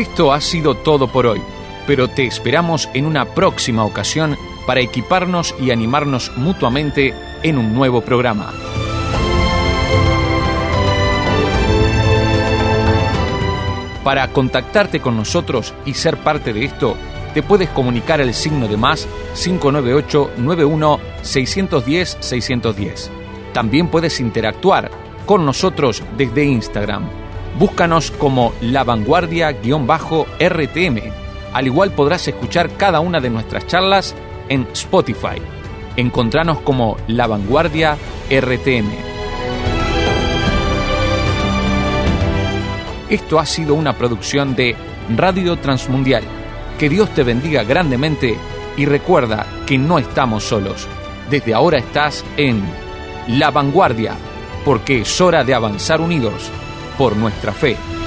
Esto 0.00 0.32
ha 0.32 0.40
sido 0.40 0.76
todo 0.76 1.08
por 1.08 1.26
hoy, 1.26 1.42
pero 1.86 2.08
te 2.08 2.24
esperamos 2.24 2.88
en 2.94 3.04
una 3.04 3.26
próxima 3.26 3.84
ocasión 3.84 4.34
para 4.66 4.80
equiparnos 4.80 5.54
y 5.60 5.72
animarnos 5.72 6.34
mutuamente 6.38 7.12
en 7.42 7.58
un 7.58 7.74
nuevo 7.74 8.00
programa. 8.00 8.50
Para 14.02 14.26
contactarte 14.32 15.00
con 15.00 15.18
nosotros 15.18 15.74
y 15.84 15.92
ser 15.92 16.16
parte 16.16 16.54
de 16.54 16.64
esto, 16.64 16.96
te 17.34 17.42
puedes 17.42 17.68
comunicar 17.68 18.22
al 18.22 18.32
signo 18.32 18.68
de 18.68 18.78
más 18.78 19.06
598 19.34 20.30
91 20.38 20.98
610 21.20 22.16
610. 22.20 23.10
También 23.52 23.88
puedes 23.88 24.18
interactuar 24.18 24.90
con 25.26 25.44
nosotros 25.44 26.02
desde 26.16 26.42
Instagram. 26.46 27.19
Búscanos 27.58 28.10
como 28.12 28.52
La 28.60 28.84
Vanguardia-RTM. 28.84 31.12
Al 31.52 31.66
igual 31.66 31.92
podrás 31.92 32.26
escuchar 32.28 32.76
cada 32.76 33.00
una 33.00 33.20
de 33.20 33.28
nuestras 33.28 33.66
charlas 33.66 34.14
en 34.48 34.68
Spotify. 34.72 35.42
Encontranos 35.96 36.60
como 36.60 36.96
La 37.08 37.26
Vanguardia 37.26 37.96
RTM. 38.30 38.88
Esto 43.10 43.40
ha 43.40 43.46
sido 43.46 43.74
una 43.74 43.98
producción 43.98 44.54
de 44.54 44.76
Radio 45.16 45.56
Transmundial. 45.56 46.22
Que 46.78 46.88
Dios 46.88 47.10
te 47.10 47.24
bendiga 47.24 47.64
grandemente 47.64 48.38
y 48.76 48.86
recuerda 48.86 49.44
que 49.66 49.76
no 49.76 49.98
estamos 49.98 50.44
solos. 50.44 50.86
Desde 51.28 51.52
ahora 51.52 51.78
estás 51.78 52.24
en 52.36 52.62
La 53.26 53.50
Vanguardia, 53.50 54.14
porque 54.64 55.00
es 55.00 55.20
hora 55.20 55.42
de 55.42 55.54
avanzar 55.54 56.00
unidos 56.00 56.50
por 57.00 57.16
nuestra 57.16 57.54
fe. 57.54 57.99